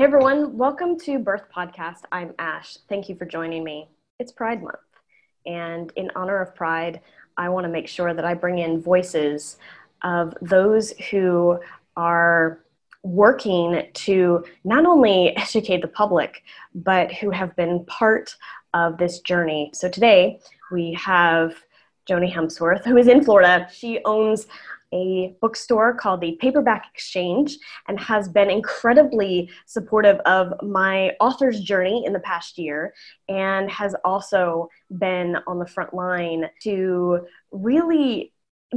Hey 0.00 0.04
everyone, 0.04 0.56
welcome 0.56 0.98
to 1.00 1.18
Bearth 1.18 1.44
Podcast. 1.54 2.04
I'm 2.10 2.32
Ash. 2.38 2.78
Thank 2.88 3.10
you 3.10 3.16
for 3.16 3.26
joining 3.26 3.62
me. 3.62 3.90
It's 4.18 4.32
Pride 4.32 4.62
Month, 4.62 4.78
and 5.44 5.92
in 5.94 6.10
honor 6.16 6.40
of 6.40 6.54
Pride, 6.54 7.02
I 7.36 7.50
want 7.50 7.64
to 7.64 7.68
make 7.68 7.86
sure 7.86 8.14
that 8.14 8.24
I 8.24 8.32
bring 8.32 8.60
in 8.60 8.80
voices 8.80 9.58
of 10.02 10.34
those 10.40 10.92
who 11.10 11.60
are 11.98 12.64
working 13.02 13.82
to 13.92 14.42
not 14.64 14.86
only 14.86 15.36
educate 15.36 15.82
the 15.82 15.88
public, 15.88 16.44
but 16.74 17.12
who 17.12 17.28
have 17.28 17.54
been 17.54 17.84
part 17.84 18.34
of 18.72 18.96
this 18.96 19.20
journey. 19.20 19.70
So 19.74 19.86
today 19.86 20.40
we 20.72 20.94
have 20.94 21.56
Joanie 22.06 22.32
Hempsworth, 22.32 22.86
who 22.86 22.96
is 22.96 23.06
in 23.06 23.22
Florida. 23.22 23.68
She 23.70 24.00
owns 24.06 24.46
a 24.92 25.34
bookstore 25.40 25.94
called 25.94 26.20
the 26.20 26.36
Paperback 26.40 26.86
Exchange 26.92 27.58
and 27.88 27.98
has 28.00 28.28
been 28.28 28.50
incredibly 28.50 29.50
supportive 29.66 30.18
of 30.20 30.52
my 30.62 31.10
author's 31.20 31.60
journey 31.60 32.04
in 32.04 32.12
the 32.12 32.20
past 32.20 32.58
year 32.58 32.92
and 33.28 33.70
has 33.70 33.94
also 34.04 34.68
been 34.98 35.36
on 35.46 35.58
the 35.58 35.66
front 35.66 35.94
line 35.94 36.48
to 36.62 37.26
really 37.52 38.32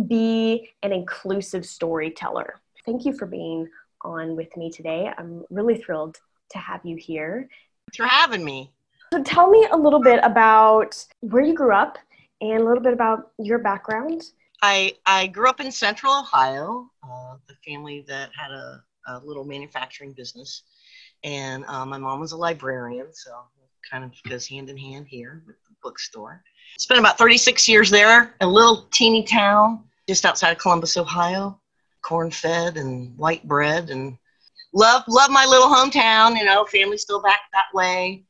be 0.08 0.70
an 0.84 0.92
inclusive 0.92 1.66
storyteller. 1.66 2.62
Thank 2.86 3.06
you 3.06 3.14
for 3.14 3.26
being 3.26 3.68
on 4.02 4.36
with 4.36 4.56
me 4.58 4.70
today. 4.70 5.12
I'm 5.18 5.44
really 5.50 5.78
thrilled 5.78 6.18
to 6.52 6.58
have 6.58 6.82
you 6.84 6.96
here. 6.96 7.50
Thanks 7.88 7.98
for 7.98 8.06
having 8.06 8.44
me. 8.44 8.72
So, 9.14 9.22
tell 9.22 9.50
me 9.50 9.68
a 9.72 9.78
little 9.78 10.02
bit 10.02 10.20
about 10.24 11.04
where 11.20 11.44
you 11.44 11.54
grew 11.54 11.74
up 11.74 11.98
and 12.42 12.62
a 12.62 12.66
little 12.66 12.82
bit 12.82 12.94
about 12.94 13.32
your 13.38 13.60
background 13.60 14.24
I, 14.64 14.94
I 15.06 15.28
grew 15.28 15.50
up 15.50 15.60
in 15.60 15.74
central 15.74 16.18
Ohio, 16.18 16.90
uh, 17.04 17.36
the 17.50 17.56
family 17.70 18.06
that 18.08 18.30
had 18.34 18.50
a, 18.52 18.82
a, 19.10 19.20
little 19.20 19.44
manufacturing 19.44 20.14
business. 20.14 20.64
And 21.26 21.66
uh, 21.66 21.86
my 21.86 21.98
mom 21.98 22.22
was 22.22 22.32
a 22.32 22.38
librarian, 22.38 23.08
so 23.12 23.32
kind 23.92 24.06
of 24.06 24.14
goes 24.30 24.48
hand 24.48 24.70
in 24.70 24.78
hand 24.78 25.08
here 25.10 25.44
with 25.46 25.58
the 25.68 25.76
bookstore. 25.84 26.42
Spent 26.80 26.98
about 26.98 27.18
36 27.18 27.68
years 27.68 27.90
there, 27.90 28.36
a 28.40 28.48
little 28.48 28.88
teeny 28.92 29.24
town 29.24 29.84
just 30.08 30.24
outside 30.24 30.52
of 30.52 30.60
Columbus, 30.60 30.96
Ohio. 30.96 31.60
Corn 32.02 32.32
fed 32.32 32.78
and 32.78 33.18
white 33.18 33.46
bread, 33.46 33.90
and 33.90 34.18
love 34.74 35.04
love 35.08 35.30
my 35.30 35.46
little 35.46 35.68
hometown. 35.68 36.38
You 36.38 36.44
know, 36.44 36.66
family 36.66 36.98
still 36.98 37.22
back 37.22 37.40
that 37.54 37.68
way 37.74 38.26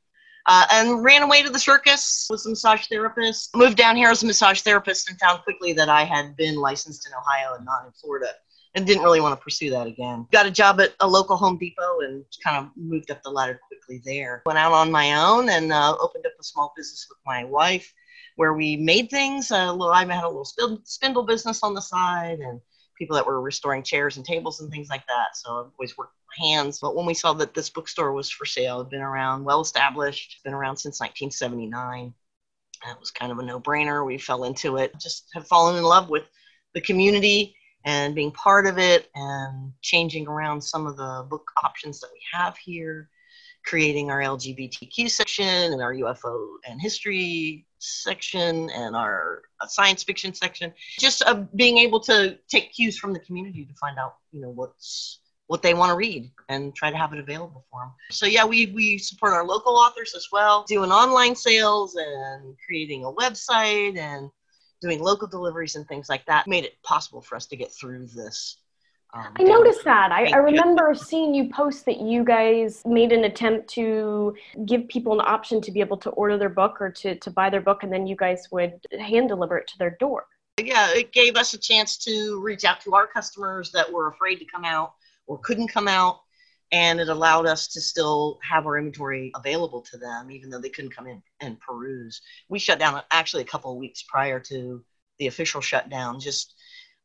uh, 0.46 0.66
and 0.72 1.04
ran 1.04 1.24
away 1.24 1.42
to 1.44 1.50
the 1.50 1.60
circus. 1.60 2.28
Was 2.30 2.46
a 2.46 2.50
massage 2.50 2.88
therapist. 2.88 3.56
Moved 3.56 3.78
down 3.78 3.96
here 3.96 4.10
as 4.10 4.24
a 4.24 4.26
massage 4.26 4.62
therapist 4.62 5.10
and 5.10 5.20
found 5.20 5.44
quickly 5.44 5.74
that 5.74 5.90
I 5.90 6.04
had 6.04 6.36
been 6.36 6.56
licensed 6.56 7.08
in 7.08 7.14
Ohio 7.14 7.56
and 7.56 7.66
not 7.66 7.86
in 7.86 7.92
Florida, 7.94 8.30
and 8.76 8.86
didn't 8.86 9.04
really 9.04 9.22
want 9.22 9.40
to 9.40 9.44
pursue 9.44 9.70
that 9.70 9.88
again. 9.88 10.28
Got 10.32 10.46
a 10.46 10.52
job 10.52 10.82
at 10.82 10.94
a 11.00 11.08
local 11.08 11.38
Home 11.38 11.58
Depot 11.58 12.02
and 12.02 12.26
kind 12.44 12.58
of 12.58 12.72
moved 12.76 13.12
up 13.12 13.22
the 13.24 13.30
ladder 13.30 13.60
quickly 13.68 14.02
there. 14.04 14.42
Went 14.46 14.60
out 14.60 14.74
on 14.74 14.92
my 14.92 15.14
own 15.14 15.50
and 15.50 15.72
uh, 15.72 15.96
opened 16.00 16.26
up 16.26 16.34
a 16.40 16.44
small 16.44 16.74
business 16.76 17.06
with 17.10 17.20
my 17.26 17.44
wife, 17.46 17.94
where 18.36 18.54
we 18.54 18.76
made 18.76 19.10
things. 19.10 19.52
Little, 19.52 19.92
I 19.92 20.06
had 20.06 20.24
a 20.24 20.28
little 20.28 20.82
spindle 20.84 21.24
business 21.24 21.64
on 21.64 21.74
the 21.74 21.82
side 21.82 22.40
and 22.40 22.60
people 22.98 23.16
that 23.16 23.26
were 23.26 23.42
restoring 23.42 23.84
chairs 23.84 24.18
and 24.18 24.26
tables 24.26 24.60
and 24.60 24.72
things 24.72 24.90
like 24.90 25.06
that. 25.08 25.36
So 25.36 25.60
I've 25.60 25.72
always 25.78 25.98
worked 25.98 26.14
hands. 26.40 26.80
But 26.80 26.96
when 26.96 27.06
we 27.06 27.14
saw 27.14 27.34
that 27.34 27.54
this 27.54 27.70
bookstore 27.70 28.14
was 28.14 28.30
for 28.30 28.46
sale, 28.46 28.80
had 28.80 28.90
been 28.90 29.02
around, 29.02 29.44
well 29.44 29.62
established, 29.62 30.40
been 30.44 30.54
around 30.54 30.78
since 30.78 31.00
1979. 31.00 32.14
That 32.86 33.00
was 33.00 33.12
kind 33.12 33.32
of 33.32 33.40
a 33.40 33.44
no 33.44 33.60
brainer. 33.60 34.06
We 34.06 34.18
fell 34.18 34.44
into 34.44 34.78
it, 34.78 35.00
just 35.00 35.30
have 35.34 35.48
fallen 35.48 35.78
in 35.78 35.84
love 35.84 36.10
with 36.10 36.24
the 36.74 36.82
community 36.82 37.56
and 37.86 38.16
being 38.16 38.32
part 38.32 38.66
of 38.66 38.78
it 38.78 39.10
and 39.16 39.72
changing 39.82 40.28
around 40.28 40.62
some 40.62 40.88
of 40.88 40.98
the 40.98 41.26
book 41.30 41.50
options 41.64 42.00
that 42.00 42.10
we 42.14 42.20
have 42.32 42.58
here, 42.58 43.10
creating 43.64 44.12
our 44.12 44.20
LGBTQ 44.20 45.10
section 45.10 45.74
and 45.74 45.82
our 45.82 45.94
UFO 45.94 46.56
and 46.68 46.82
history 46.82 47.66
section 47.80 48.70
and 48.70 48.96
our 48.96 49.44
science 49.68 50.04
fiction 50.04 50.34
section. 50.34 50.74
Just 51.00 51.24
uh, 51.26 51.44
being 51.56 51.78
able 51.78 52.00
to 52.02 52.38
take 52.48 52.74
cues 52.74 52.98
from 52.98 53.14
the 53.14 53.20
community 53.20 53.66
to 53.66 53.74
find 53.76 53.98
out, 53.98 54.16
you 54.32 54.42
know, 54.42 54.50
what's 54.50 55.20
what 55.48 55.62
they 55.62 55.74
want 55.74 55.90
to 55.90 55.96
read 55.96 56.32
and 56.50 56.74
try 56.74 56.90
to 56.90 56.98
have 56.98 57.14
it 57.14 57.20
available 57.20 57.66
for 57.70 57.82
them. 57.82 57.92
So 58.12 58.26
yeah, 58.26 58.46
we 58.46 58.68
we 58.68 58.98
support 58.98 59.34
our 59.34 59.46
local 59.46 59.74
authors 59.74 60.14
as 60.16 60.28
well, 60.32 60.66
doing 60.68 60.92
online 60.92 61.36
sales 61.36 61.96
and 61.96 62.56
creating 62.66 63.06
a 63.06 63.12
website 63.12 63.98
and 63.98 64.30
doing 64.82 65.02
local 65.02 65.28
deliveries 65.28 65.76
and 65.76 65.88
things 65.88 66.10
like 66.10 66.26
that. 66.26 66.48
Made 66.48 66.66
it 66.66 66.82
possible 66.84 67.22
for 67.22 67.36
us 67.36 67.46
to 67.48 67.56
get 67.56 67.74
through 67.74 68.08
this. 68.08 68.58
Um, 69.14 69.28
I 69.38 69.44
noticed 69.44 69.84
that. 69.84 70.12
I, 70.12 70.32
I 70.34 70.38
remember 70.38 70.96
seeing 70.96 71.36
you 71.36 71.50
post 71.50 71.86
that 71.86 72.02
you 72.02 72.24
guys 72.24 72.82
made 72.86 73.12
an 73.12 73.26
attempt 73.26 73.70
to 73.72 74.36
give 74.66 74.88
people 74.88 75.14
an 75.14 75.26
option 75.26 75.62
to 75.62 75.72
be 75.72 75.82
able 75.82 75.98
to 75.98 76.10
order 76.12 76.38
their 76.38 76.50
book 76.50 76.82
or 76.82 76.90
to, 76.90 77.16
to 77.16 77.30
buy 77.30 77.50
their 77.50 77.62
book, 77.62 77.84
and 77.84 77.94
then 77.94 78.08
you 78.08 78.16
guys 78.16 78.48
would 78.52 78.74
hand 79.00 79.30
deliver 79.30 79.58
it 79.58 79.68
to 79.68 79.78
their 79.78 79.92
door. 80.00 80.26
Yeah, 80.60 80.94
it 80.94 81.12
gave 81.12 81.36
us 81.36 81.54
a 81.54 81.60
chance 81.60 81.98
to 82.00 82.42
reach 82.42 82.64
out 82.64 82.82
to 82.82 82.96
our 82.96 83.08
customers 83.08 83.72
that 83.72 83.92
were 83.92 84.08
afraid 84.08 84.38
to 84.38 84.46
come 84.46 84.66
out 84.66 84.94
or 85.28 85.38
couldn't 85.40 85.68
come 85.68 85.88
out 85.88 86.22
and 86.72 87.00
it 87.00 87.08
allowed 87.08 87.46
us 87.46 87.68
to 87.68 87.80
still 87.80 88.40
have 88.42 88.66
our 88.66 88.78
inventory 88.78 89.32
available 89.36 89.82
to 89.82 89.98
them 89.98 90.32
even 90.32 90.50
though 90.50 90.60
they 90.60 90.70
couldn't 90.70 90.96
come 90.96 91.08
in 91.08 91.22
and 91.40 91.60
peruse 91.60 92.22
we 92.50 92.60
shut 92.60 92.80
down 92.80 93.02
actually 93.12 93.42
a 93.42 93.46
couple 93.46 93.72
of 93.72 93.78
weeks 93.78 94.04
prior 94.04 94.40
to 94.40 94.84
the 95.20 95.28
official 95.28 95.62
shutdown 95.62 96.20
just 96.20 96.56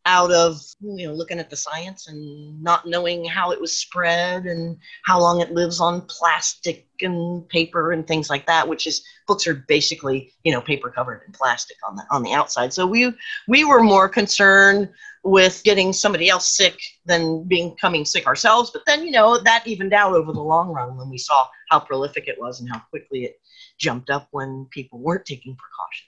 out 0.06 0.32
of 0.32 0.60
you 0.80 1.06
know 1.06 1.12
looking 1.12 1.38
at 1.38 1.50
the 1.50 1.56
science 1.56 2.08
and 2.08 2.62
not 2.62 2.86
knowing 2.86 3.24
how 3.24 3.50
it 3.50 3.60
was 3.60 3.74
spread 3.74 4.46
and 4.46 4.76
how 5.04 5.20
long 5.20 5.40
it 5.40 5.52
lives 5.52 5.80
on 5.80 6.00
plastic 6.02 6.86
and 7.02 7.48
paper 7.48 7.92
and 7.92 8.06
things 8.06 8.30
like 8.30 8.46
that 8.46 8.66
which 8.66 8.86
is 8.86 9.02
books 9.28 9.46
are 9.46 9.54
basically 9.68 10.32
you 10.42 10.50
know 10.50 10.60
paper 10.60 10.90
covered 10.90 11.22
in 11.26 11.32
plastic 11.32 11.76
on 11.86 11.94
the 11.94 12.02
on 12.10 12.22
the 12.22 12.32
outside. 12.32 12.72
So 12.72 12.86
we 12.86 13.12
we 13.46 13.64
were 13.64 13.82
more 13.82 14.08
concerned 14.08 14.88
with 15.22 15.62
getting 15.62 15.92
somebody 15.92 16.28
else 16.28 16.48
sick 16.56 16.80
than 17.04 17.44
becoming 17.44 18.04
sick 18.04 18.26
ourselves. 18.26 18.70
But 18.72 18.82
then 18.86 19.04
you 19.04 19.12
know 19.12 19.38
that 19.38 19.66
evened 19.66 19.92
out 19.92 20.14
over 20.14 20.32
the 20.32 20.40
long 20.40 20.70
run 20.70 20.96
when 20.96 21.10
we 21.10 21.18
saw 21.18 21.46
how 21.70 21.78
prolific 21.78 22.26
it 22.26 22.40
was 22.40 22.60
and 22.60 22.68
how 22.68 22.80
quickly 22.90 23.24
it 23.24 23.40
jumped 23.78 24.10
up 24.10 24.26
when 24.32 24.66
people 24.70 24.98
weren't 24.98 25.26
taking 25.26 25.54
precautions 25.56 26.07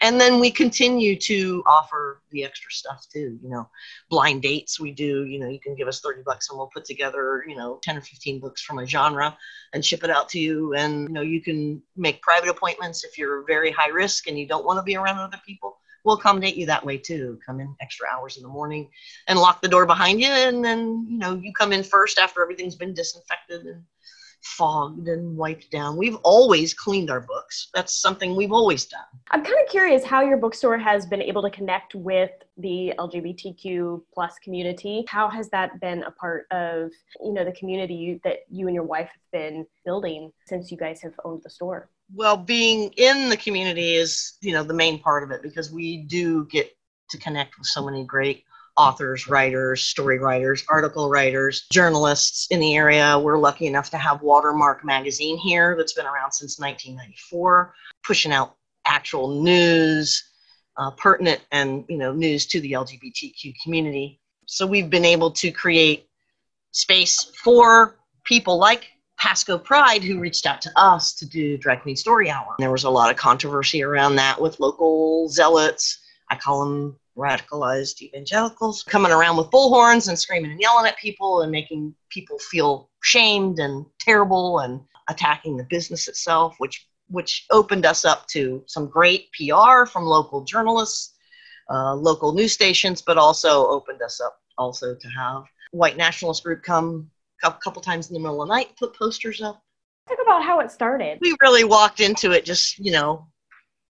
and 0.00 0.20
then 0.20 0.38
we 0.38 0.50
continue 0.50 1.16
to 1.16 1.62
offer 1.66 2.22
the 2.30 2.44
extra 2.44 2.70
stuff 2.70 3.06
too 3.12 3.38
you 3.42 3.48
know 3.48 3.68
blind 4.10 4.42
dates 4.42 4.78
we 4.78 4.90
do 4.90 5.24
you 5.24 5.38
know 5.38 5.48
you 5.48 5.60
can 5.60 5.74
give 5.74 5.88
us 5.88 6.00
30 6.00 6.22
bucks 6.24 6.50
and 6.50 6.58
we'll 6.58 6.68
put 6.68 6.84
together 6.84 7.44
you 7.48 7.56
know 7.56 7.78
10 7.82 7.96
or 7.96 8.00
15 8.00 8.40
books 8.40 8.62
from 8.62 8.78
a 8.78 8.86
genre 8.86 9.36
and 9.72 9.84
ship 9.84 10.04
it 10.04 10.10
out 10.10 10.28
to 10.30 10.38
you. 10.38 10.74
And 10.74 11.08
you 11.08 11.14
know 11.14 11.20
you 11.20 11.40
can 11.40 11.82
make 11.96 12.22
private 12.22 12.48
appointments 12.48 13.04
if 13.04 13.18
you're 13.18 13.44
very 13.46 13.70
high 13.70 13.88
risk 13.88 14.28
and 14.28 14.38
you 14.38 14.46
don't 14.46 14.64
want 14.64 14.78
to 14.78 14.82
be 14.82 14.96
around 14.96 15.18
other 15.18 15.40
people. 15.46 15.78
We'll 16.04 16.16
accommodate 16.16 16.56
you 16.56 16.64
that 16.66 16.84
way 16.84 16.96
too. 16.96 17.38
Come 17.44 17.60
in 17.60 17.74
extra 17.80 18.06
hours 18.10 18.36
in 18.36 18.42
the 18.42 18.48
morning 18.48 18.88
and 19.26 19.38
lock 19.38 19.60
the 19.60 19.68
door 19.68 19.84
behind 19.84 20.20
you 20.20 20.28
and 20.28 20.64
then 20.64 21.06
you 21.08 21.18
know 21.18 21.34
you 21.34 21.52
come 21.52 21.72
in 21.72 21.82
first 21.82 22.18
after 22.18 22.42
everything's 22.42 22.76
been 22.76 22.94
disinfected 22.94 23.66
and 23.66 23.82
fogged 24.42 25.08
and 25.08 25.36
wiped 25.36 25.70
down. 25.70 25.96
We've 25.96 26.16
always 26.22 26.74
cleaned 26.74 27.10
our 27.10 27.20
books. 27.20 27.68
That's 27.74 28.00
something 28.00 28.36
we've 28.36 28.52
always 28.52 28.86
done. 28.86 29.00
I'm 29.30 29.44
kind 29.44 29.58
of 29.62 29.68
curious 29.68 30.04
how 30.04 30.22
your 30.22 30.36
bookstore 30.36 30.78
has 30.78 31.06
been 31.06 31.22
able 31.22 31.42
to 31.42 31.50
connect 31.50 31.94
with 31.94 32.30
the 32.56 32.92
LGBTQ 32.98 34.02
plus 34.12 34.38
community. 34.42 35.04
How 35.08 35.28
has 35.28 35.48
that 35.50 35.80
been 35.80 36.02
a 36.04 36.10
part 36.10 36.46
of, 36.50 36.90
you 37.22 37.32
know, 37.32 37.44
the 37.44 37.52
community 37.52 38.20
that 38.24 38.38
you 38.50 38.66
and 38.66 38.74
your 38.74 38.84
wife 38.84 39.08
have 39.08 39.30
been 39.32 39.66
building 39.84 40.32
since 40.46 40.70
you 40.70 40.76
guys 40.76 41.00
have 41.02 41.14
owned 41.24 41.42
the 41.44 41.50
store? 41.50 41.90
Well, 42.14 42.36
being 42.36 42.90
in 42.96 43.28
the 43.28 43.36
community 43.36 43.94
is, 43.94 44.38
you 44.40 44.52
know, 44.52 44.62
the 44.62 44.74
main 44.74 44.98
part 44.98 45.22
of 45.22 45.30
it 45.30 45.42
because 45.42 45.70
we 45.70 45.98
do 46.04 46.46
get 46.46 46.74
to 47.10 47.18
connect 47.18 47.58
with 47.58 47.66
so 47.66 47.84
many 47.84 48.04
great 48.04 48.44
authors, 48.78 49.28
writers, 49.28 49.82
story 49.82 50.18
writers, 50.18 50.64
article 50.70 51.10
writers, 51.10 51.66
journalists 51.70 52.46
in 52.50 52.60
the 52.60 52.76
area. 52.76 53.18
We're 53.18 53.38
lucky 53.38 53.66
enough 53.66 53.90
to 53.90 53.98
have 53.98 54.22
Watermark 54.22 54.84
Magazine 54.84 55.36
here 55.36 55.74
that's 55.76 55.92
been 55.92 56.06
around 56.06 56.32
since 56.32 56.58
1994, 56.58 57.74
pushing 58.04 58.32
out 58.32 58.54
actual 58.86 59.42
news, 59.42 60.22
uh, 60.76 60.92
pertinent 60.92 61.40
and 61.50 61.84
you 61.88 61.98
know 61.98 62.12
news 62.12 62.46
to 62.46 62.60
the 62.60 62.72
LGBTQ 62.72 63.54
community. 63.62 64.20
So 64.46 64.66
we've 64.66 64.88
been 64.88 65.04
able 65.04 65.32
to 65.32 65.50
create 65.50 66.08
space 66.70 67.32
for 67.42 67.96
people 68.24 68.58
like 68.58 68.86
Pasco 69.18 69.58
Pride, 69.58 70.04
who 70.04 70.20
reached 70.20 70.46
out 70.46 70.62
to 70.62 70.70
us 70.76 71.12
to 71.14 71.26
do 71.26 71.58
Drag 71.58 71.82
Queen 71.82 71.96
Story 71.96 72.30
Hour. 72.30 72.54
There 72.60 72.70
was 72.70 72.84
a 72.84 72.90
lot 72.90 73.10
of 73.10 73.16
controversy 73.16 73.82
around 73.82 74.14
that 74.16 74.40
with 74.40 74.60
local 74.60 75.28
zealots. 75.28 75.98
I 76.30 76.36
call 76.36 76.64
them 76.64 76.96
radicalized 77.18 78.00
evangelicals 78.00 78.82
coming 78.84 79.12
around 79.12 79.36
with 79.36 79.50
bullhorns 79.50 80.08
and 80.08 80.18
screaming 80.18 80.52
and 80.52 80.60
yelling 80.60 80.86
at 80.86 80.96
people 80.96 81.42
and 81.42 81.50
making 81.50 81.94
people 82.10 82.38
feel 82.38 82.88
shamed 83.02 83.58
and 83.58 83.84
terrible 83.98 84.60
and 84.60 84.80
attacking 85.08 85.56
the 85.56 85.64
business 85.64 86.08
itself, 86.08 86.54
which 86.58 86.86
which 87.10 87.46
opened 87.50 87.86
us 87.86 88.04
up 88.04 88.26
to 88.28 88.62
some 88.66 88.86
great 88.86 89.30
PR 89.32 89.86
from 89.86 90.04
local 90.04 90.44
journalists, 90.44 91.14
uh, 91.70 91.94
local 91.94 92.34
news 92.34 92.52
stations, 92.52 93.00
but 93.00 93.16
also 93.16 93.66
opened 93.66 94.02
us 94.02 94.20
up 94.20 94.38
also 94.58 94.94
to 94.94 95.08
have 95.08 95.44
white 95.70 95.96
nationalist 95.96 96.44
group 96.44 96.62
come 96.62 97.10
a 97.44 97.52
couple 97.52 97.80
times 97.80 98.08
in 98.08 98.14
the 98.14 98.20
middle 98.20 98.42
of 98.42 98.48
the 98.48 98.54
night, 98.54 98.76
put 98.78 98.94
posters 98.94 99.40
up. 99.40 99.62
Talk 100.08 100.18
about 100.22 100.42
how 100.42 100.60
it 100.60 100.70
started. 100.70 101.18
We 101.20 101.34
really 101.40 101.64
walked 101.64 102.00
into 102.00 102.32
it 102.32 102.44
just, 102.44 102.78
you 102.78 102.90
know, 102.92 103.26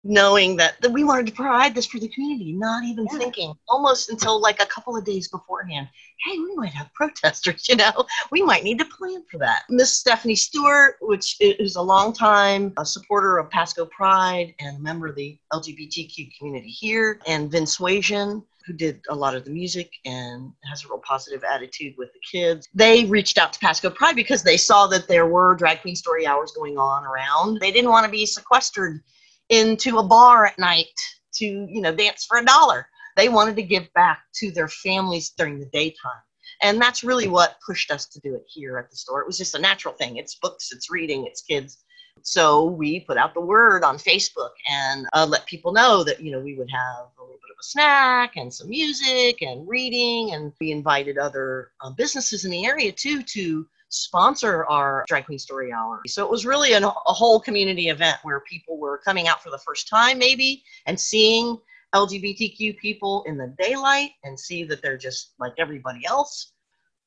knowing 0.05 0.56
that, 0.56 0.81
that 0.81 0.91
we 0.91 1.05
wanted 1.05 1.27
to 1.27 1.33
provide 1.33 1.75
this 1.75 1.87
for 1.87 1.99
the 1.99 2.09
community, 2.09 2.53
not 2.53 2.85
even 2.85 3.06
yeah. 3.11 3.19
thinking 3.19 3.55
almost 3.69 4.11
until 4.11 4.41
like 4.41 4.62
a 4.62 4.67
couple 4.67 4.97
of 4.97 5.05
days 5.05 5.29
beforehand. 5.29 5.89
Hey, 6.25 6.39
we 6.39 6.55
might 6.56 6.73
have 6.73 6.93
protesters, 6.95 7.67
you 7.69 7.77
know, 7.77 8.06
we 8.31 8.43
might 8.43 8.65
need 8.65 8.79
to 8.79 8.85
plan 8.85 9.23
for 9.31 9.39
that. 9.39 9.62
Miss 9.69 9.93
Stephanie 9.93 10.35
Stewart, 10.35 10.97
which 11.00 11.37
is 11.41 11.77
a 11.77 11.83
longtime 11.83 12.73
a 12.79 12.87
supporter 12.87 13.39
of 13.39 13.50
Pasco 13.50 13.87
Pride 13.87 14.55
and 14.61 14.77
a 14.77 14.81
member 14.81 15.09
of 15.09 15.17
the 15.17 15.39
LGBTQ 15.53 16.37
community 16.39 16.69
here, 16.69 17.21
and 17.27 17.51
Vince 17.51 17.79
Wajan, 17.79 18.44
who 18.67 18.73
did 18.75 19.01
a 19.09 19.15
lot 19.15 19.35
of 19.35 19.44
the 19.44 19.51
music 19.51 19.91
and 20.05 20.53
has 20.65 20.85
a 20.85 20.89
real 20.89 20.99
positive 20.99 21.43
attitude 21.43 21.94
with 21.97 22.11
the 22.12 22.21
kids. 22.31 22.69
They 22.75 23.06
reached 23.06 23.39
out 23.39 23.53
to 23.55 23.59
Pasco 23.59 23.89
Pride 23.91 24.15
because 24.15 24.43
they 24.43 24.59
saw 24.59 24.87
that 24.89 25.09
there 25.09 25.27
were 25.27 25.55
drag 25.55 25.81
queen 25.81 25.97
story 25.97 26.27
hours 26.27 26.53
going 26.53 26.77
on 26.77 27.05
around. 27.05 27.59
They 27.61 27.73
didn't 27.73 27.91
want 27.91 28.05
to 28.05 28.11
be 28.11 28.27
sequestered 28.27 29.01
into 29.49 29.99
a 29.99 30.03
bar 30.03 30.47
at 30.47 30.59
night 30.59 30.87
to, 31.35 31.45
you 31.47 31.81
know, 31.81 31.95
dance 31.95 32.25
for 32.27 32.39
a 32.39 32.45
dollar. 32.45 32.87
They 33.17 33.29
wanted 33.29 33.56
to 33.56 33.62
give 33.62 33.93
back 33.95 34.23
to 34.37 34.50
their 34.50 34.69
families 34.69 35.31
during 35.31 35.59
the 35.59 35.67
daytime. 35.67 36.23
And 36.62 36.81
that's 36.81 37.05
really 37.05 37.29
what 37.29 37.59
pushed 37.65 37.91
us 37.91 38.06
to 38.09 38.21
do 38.21 38.35
it 38.35 38.45
here 38.47 38.79
at 38.79 38.91
the 38.91 38.97
store. 38.97 39.21
It 39.21 39.27
was 39.27 39.39
just 39.39 39.55
a 39.55 39.61
natural 39.61 39.95
thing. 39.95 40.17
It's 40.17 40.37
books, 40.37 40.71
it's 40.73 40.91
reading, 40.91 41.27
it's 41.27 41.43
kids. 41.43 41.85
So 42.23 42.65
we 42.65 43.00
put 43.00 43.17
out 43.17 43.35
the 43.35 43.41
word 43.41 43.85
on 43.85 43.97
Facebook 43.97 44.50
and 44.69 45.06
uh, 45.12 45.27
let 45.29 45.47
people 45.47 45.73
know 45.73 46.03
that, 46.03 46.21
you 46.21 46.33
know, 46.33 46.41
we 46.41 46.56
would 46.56 46.71
have 46.71 47.06
a 47.17 47.23
little 47.23 47.37
bit 47.37 47.53
of 47.53 47.59
a 47.61 47.62
snack 47.62 48.37
and 48.37 48.53
some 48.53 48.69
music 48.69 49.41
and 49.43 49.69
reading. 49.69 50.35
And 50.35 50.53
we 50.61 50.73
invited 50.73 51.17
other 51.17 51.71
uh, 51.81 51.91
businesses 51.91 52.44
in 52.44 52.51
the 52.51 52.67
area 52.67 52.91
too 52.91 53.23
to 53.23 53.67
sponsor 53.88 54.64
our 54.67 55.05
Drag 55.08 55.26
Queen 55.26 55.38
Story 55.38 55.73
Hour. 55.73 56.02
So 56.06 56.25
it 56.25 56.31
was 56.31 56.44
really 56.44 56.75
an, 56.75 56.85
a 56.85 56.90
whole 56.90 57.40
community 57.40 57.88
event 57.88 58.19
where 58.23 58.40
people 58.40 58.79
were 58.79 58.99
coming 58.99 59.29
out 59.29 59.43
for 59.43 59.50
the 59.50 59.58
first 59.58 59.88
time, 59.88 60.19
maybe, 60.19 60.62
and 60.87 60.99
seeing 60.99 61.58
LGBTQ 61.94 62.76
people 62.79 63.25
in 63.26 63.38
the 63.38 63.55
daylight 63.58 64.11
and 64.25 64.38
see 64.38 64.64
that 64.64 64.82
they're 64.82 64.99
just 64.99 65.32
like 65.38 65.55
everybody 65.58 66.05
else. 66.06 66.52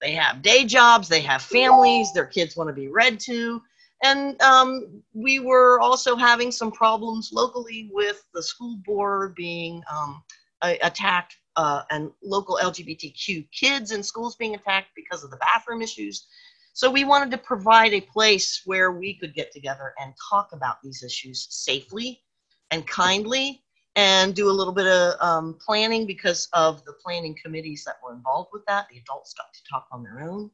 They 0.02 0.14
have 0.14 0.42
day 0.42 0.66
jobs, 0.66 1.08
they 1.08 1.22
have 1.22 1.44
families, 1.44 2.12
their 2.14 2.26
kids 2.26 2.58
want 2.58 2.70
to 2.70 2.74
be 2.74 2.88
read 2.88 3.20
to. 3.22 3.62
And 4.04 4.42
um, 4.42 5.04
we 5.14 5.38
were 5.38 5.80
also 5.80 6.16
having 6.16 6.52
some 6.52 6.72
problems 6.72 7.30
locally 7.32 7.92
with 7.94 8.26
the 8.34 8.42
school 8.42 8.78
board 8.84 9.36
being 9.36 9.84
um, 9.92 10.24
attacked 10.64 11.36
uh, 11.56 11.84
and 11.92 12.12
local 12.24 12.58
LGBTQ 12.62 13.48
kids 13.52 13.92
in 13.92 14.02
schools 14.02 14.36
being 14.36 14.56
attacked 14.56 14.90
because 14.96 15.24
of 15.24 15.30
the 15.30 15.38
bathroom 15.38 15.84
issues. 15.84 16.28
So 16.74 16.90
we 16.90 17.04
wanted 17.04 17.32
to 17.32 17.38
provide 17.38 17.94
a 17.94 18.02
place 18.02 18.62
where 18.66 18.92
we 18.92 19.16
could 19.16 19.34
get 19.34 19.52
together 19.52 19.94
and 20.00 20.14
talk 20.30 20.50
about 20.54 20.82
these 20.82 21.04
issues 21.04 21.48
safely 21.50 22.22
and 22.72 22.88
kindly 22.88 23.64
and 23.98 24.34
do 24.34 24.50
a 24.50 24.52
little 24.52 24.74
bit 24.74 24.88
of 24.88 25.16
um, 25.20 25.58
planning 25.60 26.06
because 26.06 26.48
of 26.54 26.84
the 26.86 26.94
planning 27.04 27.36
committees 27.44 27.84
that 27.86 27.96
were 28.02 28.14
involved 28.14 28.50
with 28.54 28.66
that. 28.66 28.88
The 28.90 29.00
adults 29.00 29.34
got 29.34 29.54
to 29.54 29.60
talk 29.70 29.86
on 29.92 30.02
their 30.02 30.22
own 30.22 30.50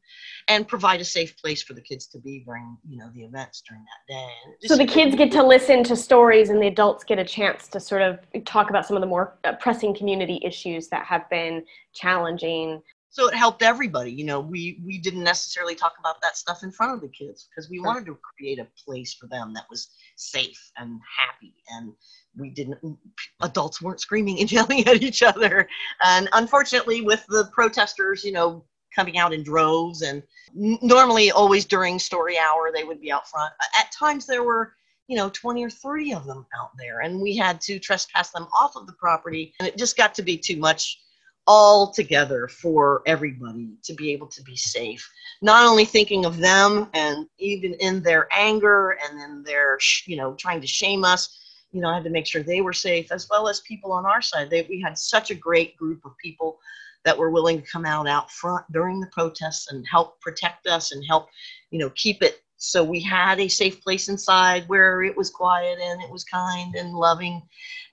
and 0.48 0.68
provide 0.68 1.02
a 1.02 1.06
safe 1.06 1.38
place 1.38 1.62
for 1.62 1.74
the 1.74 1.82
kids 1.82 2.08
to 2.08 2.20
be 2.20 2.44
during, 2.44 2.78
you 2.90 2.98
know, 2.98 3.12
the 3.14 3.24
events 3.24 3.62
during 3.68 3.84
that 3.84 4.12
day. 4.12 4.68
So 4.68 4.76
the 4.76 4.88
kids 4.88 5.16
get 5.16 5.32
to 5.34 5.44
listen 5.44 5.84
to 5.84 5.96
stories 5.96 6.50
and 6.50 6.60
the 6.60 6.68
adults 6.68 7.04
get 7.04 7.20
a 7.20 7.26
chance 7.26 7.68
to 7.68 7.80
sort 7.80 8.02
of 8.02 8.20
talk 8.46 8.72
about 8.72 8.88
some 8.88 8.98
of 8.98 9.02
the 9.02 9.08
more 9.08 9.38
pressing 9.60 9.94
community 9.94 10.42
issues 10.44 10.88
that 10.88 11.06
have 11.06 11.30
been 11.30 11.64
challenging 11.94 12.82
so 13.18 13.28
it 13.28 13.34
helped 13.34 13.64
everybody 13.64 14.12
you 14.12 14.24
know 14.24 14.40
we 14.40 14.80
we 14.86 15.00
didn't 15.00 15.24
necessarily 15.24 15.74
talk 15.74 15.94
about 16.00 16.22
that 16.22 16.38
stuff 16.38 16.62
in 16.62 16.72
front 16.72 16.94
of 16.94 17.02
the 17.02 17.08
kids 17.08 17.48
because 17.50 17.68
we 17.68 17.80
wanted 17.80 18.06
to 18.06 18.16
create 18.16 18.60
a 18.60 18.68
place 18.86 19.16
for 19.16 19.26
them 19.28 19.54
that 19.56 19.66
was 19.72 19.90
safe 20.16 20.72
and 20.78 21.00
happy 21.18 21.56
and 21.70 21.94
we 22.38 22.52
didn't 22.52 22.80
mm, 22.84 22.96
adults 23.42 23.82
weren't 23.82 24.00
screaming 24.00 24.40
and 24.40 24.52
yelling 24.58 24.88
at 24.88 25.02
each 25.02 25.24
other. 25.24 25.68
And 26.04 26.30
unfortunately 26.34 27.02
with 27.02 27.26
the 27.28 27.50
protesters 27.54 28.24
you 28.24 28.32
know 28.32 28.64
coming 28.96 29.18
out 29.18 29.34
in 29.34 29.44
droves 29.44 30.04
and 30.04 30.22
normally 30.54 31.32
always 31.32 31.66
during 31.66 31.98
story 32.00 32.38
hour 32.38 32.72
they 32.74 32.84
would 32.84 33.02
be 33.02 33.12
out 33.12 33.28
front. 33.28 33.52
At 33.80 33.92
times 33.92 34.28
there 34.28 34.44
were 34.44 34.74
you 35.08 35.18
know 35.18 35.30
20 35.30 35.64
or 35.64 35.70
30 35.72 36.14
of 36.14 36.26
them 36.26 36.46
out 36.60 36.72
there 36.78 37.00
and 37.02 37.20
we 37.20 37.36
had 37.36 37.60
to 37.62 37.80
trespass 37.80 38.30
them 38.30 38.48
off 38.56 38.76
of 38.76 38.86
the 38.86 38.94
property 38.94 39.54
and 39.60 39.68
it 39.68 39.76
just 39.76 39.98
got 39.98 40.14
to 40.14 40.22
be 40.22 40.38
too 40.38 40.58
much 40.58 41.00
all 41.48 41.92
together 41.92 42.48
for 42.48 43.02
everybody 43.06 43.70
to 43.84 43.94
be 43.94 44.12
able 44.12 44.28
to 44.28 44.44
be 44.44 44.56
safe. 44.56 45.10
Not 45.42 45.66
only 45.66 45.86
thinking 45.86 46.26
of 46.26 46.38
them 46.38 46.90
and 46.94 47.28
even 47.40 47.74
in 47.76 48.04
their 48.04 48.28
anger 48.32 48.98
and 49.04 49.20
in 49.22 49.44
their, 49.44 49.80
you 50.06 50.18
know, 50.18 50.34
trying 50.36 50.62
to 50.62 50.68
shame 50.68 51.06
us, 51.06 51.40
you 51.72 51.82
know, 51.82 51.90
I 51.90 51.96
had 51.96 52.04
to 52.04 52.10
make 52.10 52.28
sure 52.28 52.44
they 52.44 52.62
were 52.62 52.74
safe 52.74 53.12
as 53.12 53.28
well 53.30 53.48
as 53.48 53.62
people 53.62 53.92
on 53.92 54.06
our 54.06 54.22
side. 54.22 54.50
They, 54.50 54.64
we 54.64 54.82
had 54.82 54.98
such 54.98 55.32
a 55.32 55.36
great 55.36 55.78
group 55.78 56.04
of 56.06 56.18
people 56.18 56.60
that 57.06 57.18
were 57.18 57.30
willing 57.30 57.62
to 57.62 57.68
come 57.68 57.86
out 57.86 58.08
out 58.08 58.32
front 58.32 58.66
during 58.72 59.00
the 59.00 59.08
protests 59.08 59.72
and 59.72 59.86
help 59.90 60.20
protect 60.20 60.68
us 60.68 60.92
and 60.92 61.04
help, 61.08 61.30
you 61.72 61.80
know, 61.80 61.90
keep 61.92 62.22
it 62.22 62.42
so 62.58 62.84
we 62.84 63.00
had 63.00 63.40
a 63.40 63.48
safe 63.48 63.82
place 63.84 64.10
inside 64.10 64.68
where 64.68 65.04
it 65.04 65.16
was 65.16 65.30
quiet 65.30 65.78
and 65.80 66.02
it 66.02 66.10
was 66.10 66.24
kind 66.24 66.76
and 66.76 66.92
loving 66.94 67.42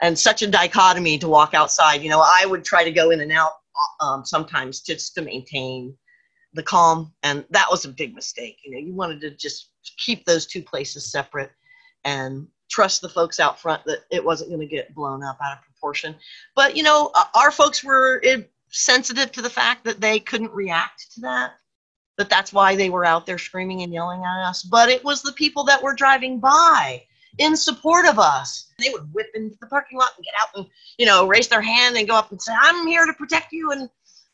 and 0.00 0.18
such 0.18 0.42
a 0.42 0.46
dichotomy 0.46 1.18
to 1.18 1.28
walk 1.28 1.54
outside. 1.54 2.02
You 2.02 2.10
know 2.10 2.22
i 2.24 2.46
would 2.46 2.64
try 2.64 2.82
to 2.82 2.90
go 2.90 3.10
in 3.10 3.20
and 3.20 3.32
out 3.32 3.52
um, 4.00 4.24
sometimes 4.24 4.80
just 4.80 5.14
to 5.14 5.22
maintain 5.22 5.94
the 6.54 6.62
calm 6.62 7.12
and 7.22 7.44
that 7.50 7.66
was 7.70 7.84
a 7.84 7.88
big 7.88 8.14
mistake. 8.14 8.58
You 8.64 8.72
know 8.72 8.78
you 8.78 8.94
wanted 8.94 9.20
to 9.20 9.30
just 9.30 9.70
keep 9.98 10.24
those 10.24 10.46
two 10.46 10.62
places 10.62 11.10
separate 11.10 11.50
and 12.04 12.46
trust 12.70 13.02
the 13.02 13.08
folks 13.08 13.38
out 13.38 13.60
front 13.60 13.84
that 13.84 14.00
it 14.10 14.24
wasn't 14.24 14.50
going 14.50 14.60
to 14.60 14.66
get 14.66 14.94
blown 14.94 15.22
up 15.22 15.38
out 15.44 15.58
of 15.58 15.64
proportion. 15.64 16.14
But 16.56 16.74
you 16.76 16.82
know 16.82 17.12
our 17.34 17.50
folks 17.50 17.84
were 17.84 18.22
eh, 18.24 18.42
sensitive 18.70 19.30
to 19.32 19.42
the 19.42 19.50
fact 19.50 19.84
that 19.84 20.00
they 20.00 20.18
couldn't 20.20 20.52
react 20.52 21.12
to 21.14 21.20
that 21.20 21.54
that 22.16 22.30
that's 22.30 22.52
why 22.52 22.76
they 22.76 22.90
were 22.90 23.04
out 23.04 23.26
there 23.26 23.38
screaming 23.38 23.82
and 23.82 23.92
yelling 23.92 24.22
at 24.22 24.48
us, 24.48 24.62
but 24.62 24.88
it 24.88 25.04
was 25.04 25.22
the 25.22 25.32
people 25.32 25.64
that 25.64 25.82
were 25.82 25.94
driving 25.94 26.38
by 26.38 27.02
in 27.38 27.56
support 27.56 28.06
of 28.06 28.18
us. 28.18 28.70
They 28.78 28.90
would 28.90 29.12
whip 29.12 29.28
into 29.34 29.56
the 29.60 29.66
parking 29.66 29.98
lot 29.98 30.12
and 30.16 30.24
get 30.24 30.34
out 30.40 30.48
and, 30.56 30.66
you 30.98 31.06
know, 31.06 31.26
raise 31.26 31.48
their 31.48 31.62
hand 31.62 31.96
and 31.96 32.06
go 32.06 32.14
up 32.14 32.30
and 32.30 32.40
say, 32.40 32.52
I'm 32.58 32.86
here 32.86 33.06
to 33.06 33.12
protect 33.12 33.52
you. 33.52 33.72
And, 33.72 33.88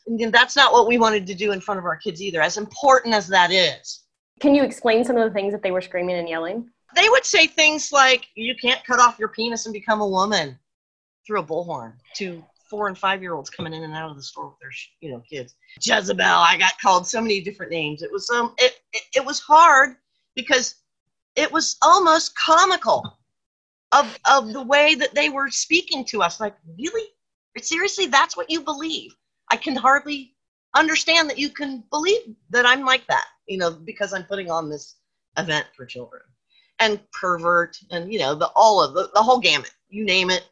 and 0.06 0.32
that's 0.32 0.56
not 0.56 0.73
what 0.73 0.87
we 0.87 0.99
wanted 0.99 1.27
to 1.27 1.35
do 1.35 1.53
in 1.53 1.61
front 1.61 1.79
of 1.79 1.85
our 1.85 1.97
kids 1.97 2.21
either, 2.21 2.43
as 2.43 2.59
important 2.59 3.15
as 3.15 3.27
that 3.29 3.50
is. 3.50 4.03
Can 4.41 4.55
you 4.55 4.62
explain 4.62 5.05
some 5.05 5.17
of 5.17 5.25
the 5.25 5.35
things 5.35 5.53
that 5.53 5.62
they 5.62 5.71
were 5.71 5.82
screaming 5.82 6.17
and 6.17 6.29
yelling? 6.29 6.69
They 6.94 7.09
would 7.09 7.25
say 7.25 7.46
things 7.46 7.93
like, 7.93 8.27
You 8.34 8.55
can't 8.60 8.84
cut 8.84 9.01
off 9.01 9.19
your 9.19 9.29
penis 9.29 9.67
and 9.67 9.72
become 9.72 10.01
a 10.01 10.08
woman 10.08 10.58
through 11.27 11.41
a 11.41 11.44
bullhorn 11.44 11.93
to 12.17 12.43
four 12.70 12.89
and 12.89 12.96
five 12.96 13.20
year 13.20 13.34
olds 13.34 13.50
coming 13.50 13.74
in 13.74 13.82
and 13.82 13.93
out 13.93 14.10
of 14.10 14.17
the 14.17 14.22
store 14.22 14.48
with 14.48 14.58
their 14.60 14.70
you 15.00 15.10
know 15.10 15.20
kids. 15.29 15.55
Jezebel 15.81 16.24
i 16.24 16.56
got 16.56 16.81
called 16.81 17.06
so 17.06 17.20
many 17.20 17.41
different 17.41 17.72
names. 17.72 18.03
It 18.03 18.12
was 18.12 18.31
um 18.31 18.55
it, 18.58 18.81
it, 18.93 19.03
it 19.17 19.24
was 19.24 19.41
hard 19.41 19.96
because 20.34 20.77
it 21.36 21.50
was 21.50 21.77
almost 21.82 22.36
comical 22.39 23.19
of 23.93 24.19
of 24.31 24.53
the 24.53 24.62
way 24.62 24.94
that 24.94 25.15
they 25.15 25.29
were 25.29 25.50
speaking 25.50 26.05
to 26.06 26.22
us. 26.22 26.41
Like 26.41 26.56
really? 26.79 27.08
Seriously 27.60 28.06
that's 28.06 28.36
what 28.36 28.48
you 28.48 28.62
believe? 28.62 29.15
I 29.50 29.56
can 29.56 29.74
hardly 29.77 30.34
understand 30.74 31.29
that 31.29 31.39
you 31.39 31.50
can 31.50 31.82
believe 31.91 32.20
that 32.50 32.65
i'm 32.65 32.84
like 32.84 33.06
that 33.08 33.27
you 33.46 33.58
know 33.58 33.70
because 33.72 34.12
i'm 34.12 34.24
putting 34.24 34.50
on 34.50 34.69
this 34.69 34.96
event 35.39 35.67
for 35.77 35.86
children. 35.86 36.22
And 36.79 36.98
pervert 37.12 37.77
and 37.91 38.10
you 38.10 38.19
know 38.19 38.34
the 38.34 38.50
all 38.56 38.82
of 38.82 38.94
the, 38.94 39.10
the 39.12 39.22
whole 39.22 39.39
gamut 39.39 39.70
you 39.91 40.03
name 40.03 40.31
it 40.31 40.48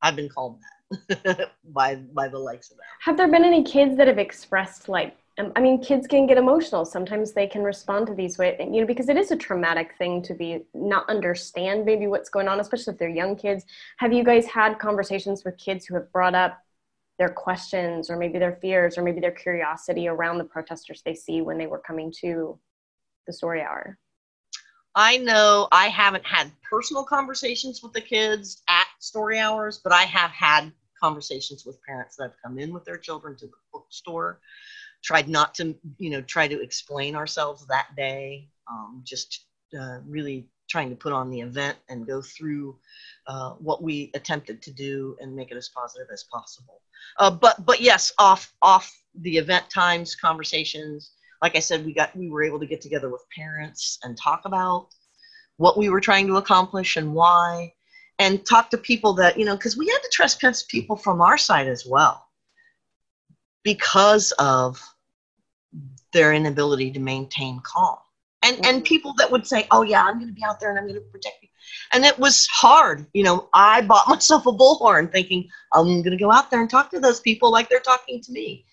i've 0.00 0.16
been 0.16 0.28
called 0.30 0.58
that 0.60 0.77
by 1.64 1.96
by 1.96 2.28
the 2.28 2.38
likes 2.38 2.70
of 2.70 2.76
that. 2.78 2.84
Have 3.00 3.16
there 3.16 3.28
been 3.28 3.44
any 3.44 3.62
kids 3.62 3.96
that 3.96 4.06
have 4.06 4.18
expressed 4.18 4.88
like 4.88 5.16
um, 5.38 5.52
I 5.54 5.60
mean, 5.60 5.80
kids 5.80 6.06
can 6.06 6.26
get 6.26 6.36
emotional. 6.36 6.84
Sometimes 6.84 7.32
they 7.32 7.46
can 7.46 7.62
respond 7.62 8.08
to 8.08 8.14
these 8.14 8.38
ways, 8.38 8.56
you 8.58 8.80
know, 8.80 8.86
because 8.86 9.08
it 9.08 9.16
is 9.16 9.30
a 9.30 9.36
traumatic 9.36 9.94
thing 9.96 10.20
to 10.22 10.34
be 10.34 10.64
not 10.74 11.08
understand 11.08 11.84
maybe 11.84 12.08
what's 12.08 12.28
going 12.28 12.48
on, 12.48 12.58
especially 12.58 12.92
if 12.92 12.98
they're 12.98 13.08
young 13.08 13.36
kids. 13.36 13.64
Have 13.98 14.12
you 14.12 14.24
guys 14.24 14.46
had 14.46 14.80
conversations 14.80 15.44
with 15.44 15.56
kids 15.56 15.86
who 15.86 15.94
have 15.94 16.10
brought 16.12 16.34
up 16.34 16.58
their 17.18 17.28
questions 17.28 18.10
or 18.10 18.16
maybe 18.16 18.38
their 18.38 18.58
fears 18.60 18.98
or 18.98 19.02
maybe 19.02 19.20
their 19.20 19.30
curiosity 19.30 20.08
around 20.08 20.38
the 20.38 20.44
protesters 20.44 21.02
they 21.04 21.14
see 21.14 21.40
when 21.40 21.56
they 21.56 21.66
were 21.66 21.80
coming 21.80 22.12
to 22.20 22.58
the 23.26 23.32
story 23.32 23.62
hour? 23.62 23.96
I 24.94 25.18
know 25.18 25.68
I 25.70 25.88
haven't 25.88 26.26
had 26.26 26.50
personal 26.68 27.04
conversations 27.04 27.82
with 27.82 27.92
the 27.92 28.00
kids 28.00 28.62
at 28.68 28.86
story 28.98 29.38
hours, 29.38 29.78
but 29.78 29.92
I 29.92 30.02
have 30.02 30.32
had 30.32 30.72
conversations 31.00 31.64
with 31.64 31.82
parents 31.82 32.16
that 32.16 32.24
have 32.24 32.42
come 32.42 32.58
in 32.58 32.72
with 32.72 32.84
their 32.84 32.98
children 32.98 33.36
to 33.36 33.46
the 33.46 33.52
bookstore 33.72 34.40
tried 35.02 35.28
not 35.28 35.54
to 35.54 35.74
you 35.98 36.10
know 36.10 36.20
try 36.22 36.48
to 36.48 36.60
explain 36.60 37.14
ourselves 37.14 37.66
that 37.66 37.88
day 37.96 38.48
um, 38.70 39.02
just 39.04 39.44
uh, 39.78 39.98
really 40.06 40.46
trying 40.68 40.90
to 40.90 40.96
put 40.96 41.12
on 41.12 41.30
the 41.30 41.40
event 41.40 41.78
and 41.88 42.06
go 42.06 42.20
through 42.20 42.76
uh, 43.26 43.52
what 43.52 43.82
we 43.82 44.10
attempted 44.14 44.60
to 44.60 44.70
do 44.70 45.16
and 45.20 45.34
make 45.34 45.50
it 45.50 45.56
as 45.56 45.70
positive 45.70 46.08
as 46.12 46.24
possible. 46.24 46.82
Uh, 47.18 47.30
but 47.30 47.64
but 47.64 47.80
yes 47.80 48.12
off 48.18 48.52
off 48.60 48.92
the 49.20 49.36
event 49.36 49.68
times 49.70 50.14
conversations 50.14 51.12
like 51.42 51.56
I 51.56 51.60
said, 51.60 51.84
we 51.84 51.94
got 51.94 52.14
we 52.16 52.28
were 52.28 52.42
able 52.42 52.58
to 52.58 52.66
get 52.66 52.80
together 52.80 53.08
with 53.08 53.22
parents 53.34 53.98
and 54.02 54.16
talk 54.16 54.42
about 54.44 54.88
what 55.56 55.76
we 55.76 55.88
were 55.88 56.00
trying 56.00 56.26
to 56.28 56.36
accomplish 56.36 56.96
and 56.96 57.14
why, 57.14 57.72
and 58.18 58.44
talk 58.46 58.70
to 58.70 58.78
people 58.78 59.14
that 59.14 59.38
you 59.38 59.44
know 59.44 59.56
because 59.56 59.76
we 59.76 59.86
had 59.86 59.98
to 59.98 60.10
trespass 60.12 60.62
people 60.62 60.96
from 60.96 61.20
our 61.20 61.38
side 61.38 61.68
as 61.68 61.86
well 61.86 62.28
because 63.62 64.32
of 64.38 64.80
their 66.12 66.32
inability 66.32 66.90
to 66.92 67.00
maintain 67.00 67.60
calm. 67.62 67.98
And, 68.42 68.56
mm-hmm. 68.56 68.64
and 68.64 68.84
people 68.84 69.14
that 69.18 69.30
would 69.30 69.46
say, 69.46 69.66
oh, 69.70 69.82
yeah, 69.82 70.02
I'm 70.04 70.14
going 70.14 70.28
to 70.28 70.34
be 70.34 70.44
out 70.44 70.60
there 70.60 70.70
and 70.70 70.78
I'm 70.78 70.86
going 70.86 70.94
to 70.94 71.00
protect 71.12 71.42
you. 71.42 71.48
And 71.92 72.04
it 72.04 72.18
was 72.18 72.46
hard. 72.46 73.06
You 73.12 73.24
know, 73.24 73.48
I 73.52 73.82
bought 73.82 74.08
myself 74.08 74.46
a 74.46 74.52
bullhorn 74.52 75.12
thinking 75.12 75.48
I'm 75.72 76.02
going 76.02 76.04
to 76.04 76.16
go 76.16 76.32
out 76.32 76.50
there 76.50 76.60
and 76.60 76.70
talk 76.70 76.90
to 76.90 77.00
those 77.00 77.20
people 77.20 77.50
like 77.50 77.68
they're 77.68 77.80
talking 77.80 78.22
to 78.22 78.32
me. 78.32 78.64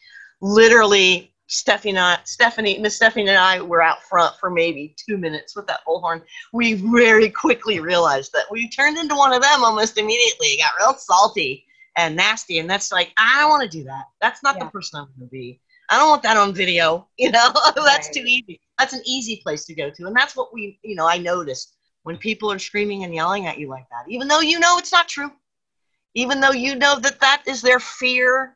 Literally, 0.42 1.34
Stephanie 1.48 1.92
and 1.92 2.00
I, 2.00 2.18
Stephanie, 2.24 2.80
Miss 2.80 2.96
Stephanie 2.96 3.28
and 3.28 3.38
I 3.38 3.62
were 3.62 3.82
out 3.82 4.02
front 4.04 4.36
for 4.38 4.50
maybe 4.50 4.96
two 4.98 5.18
minutes 5.18 5.56
with 5.56 5.68
that 5.68 5.82
bullhorn. 5.88 6.24
We 6.54 6.74
very 6.74 7.30
quickly 7.30 7.80
realized 7.80 8.32
that 8.34 8.46
we 8.50 8.70
turned 8.70 8.98
into 8.98 9.16
one 9.16 9.34
of 9.34 9.42
them 9.42 9.64
almost 9.64 9.98
immediately. 9.98 10.48
It 10.48 10.62
got 10.62 10.74
real 10.80 10.98
salty 10.98 11.66
and 11.98 12.16
nasty. 12.16 12.60
And 12.60 12.70
that's 12.70 12.92
like, 12.92 13.14
I 13.18 13.40
don't 13.40 13.52
want 13.52 13.70
to 13.70 13.78
do 13.78 13.84
that. 13.84 14.06
That's 14.22 14.42
not 14.42 14.56
yeah. 14.58 14.66
the 14.66 14.72
person 14.72 15.00
I'm 15.00 15.06
going 15.18 15.28
to 15.28 15.32
be. 15.32 15.62
I 15.90 16.00
don't 16.00 16.10
want 16.10 16.24
that 16.24 16.38
on 16.38 16.54
video. 16.54 17.08
You 17.18 17.32
know, 17.32 17.52
that's 17.76 18.08
right. 18.08 18.14
too 18.14 18.24
easy. 18.26 18.60
That's 18.80 18.94
an 18.94 19.02
easy 19.06 19.40
place 19.44 19.66
to 19.66 19.76
go 19.76 19.90
to. 19.90 20.08
And 20.08 20.16
that's 20.16 20.36
what 20.36 20.54
we, 20.54 20.80
you 20.84 20.96
know, 20.96 21.08
I 21.08 21.18
noticed 21.18 21.76
when 22.04 22.18
people 22.18 22.52
are 22.52 22.60
screaming 22.60 23.04
and 23.04 23.14
yelling 23.14 23.48
at 23.48 23.58
you 23.58 23.70
like 23.70 23.88
that, 23.90 24.10
even 24.10 24.28
though 24.28 24.42
you 24.42 24.60
know 24.60 24.78
it's 24.78 24.92
not 24.92 25.08
true, 25.08 25.32
even 26.14 26.40
though 26.40 26.52
you 26.52 26.76
know 26.76 27.00
that 27.00 27.20
that 27.20 27.44
is 27.48 27.62
their 27.62 27.80
fear 27.80 28.55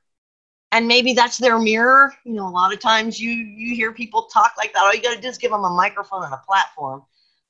and 0.71 0.88
maybe 0.88 1.13
that's 1.13 1.38
their 1.38 1.59
mirror. 1.59 2.13
You 2.23 2.33
know, 2.33 2.47
a 2.47 2.49
lot 2.49 2.73
of 2.73 2.79
times 2.79 3.19
you 3.19 3.31
you 3.31 3.75
hear 3.75 3.91
people 3.91 4.23
talk 4.23 4.53
like 4.57 4.73
that. 4.73 4.83
All 4.83 4.93
you 4.93 5.01
got 5.01 5.15
to 5.15 5.21
do 5.21 5.27
is 5.27 5.38
give 5.38 5.51
them 5.51 5.63
a 5.63 5.69
microphone 5.69 6.23
and 6.23 6.33
a 6.33 6.41
platform, 6.47 7.03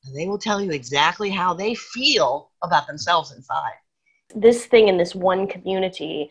and 0.05 0.15
they 0.15 0.27
will 0.27 0.37
tell 0.37 0.61
you 0.61 0.71
exactly 0.71 1.29
how 1.29 1.53
they 1.53 1.75
feel 1.75 2.51
about 2.63 2.87
themselves 2.87 3.31
inside. 3.31 3.73
This 4.35 4.65
thing 4.65 4.87
in 4.87 4.97
this 4.97 5.15
one 5.15 5.47
community 5.47 6.29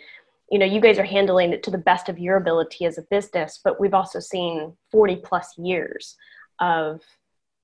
you 0.51 0.59
know 0.59 0.67
you 0.67 0.81
guys 0.81 0.99
are 0.99 1.05
handling 1.05 1.53
it 1.53 1.63
to 1.63 1.71
the 1.71 1.79
best 1.79 2.09
of 2.09 2.19
your 2.19 2.37
ability 2.37 2.85
as 2.85 2.99
a 2.99 3.03
business 3.11 3.61
but 3.63 3.79
we've 3.81 3.95
also 3.95 4.19
seen 4.19 4.73
40 4.91 5.17
plus 5.17 5.57
years 5.59 6.17
of 6.61 7.03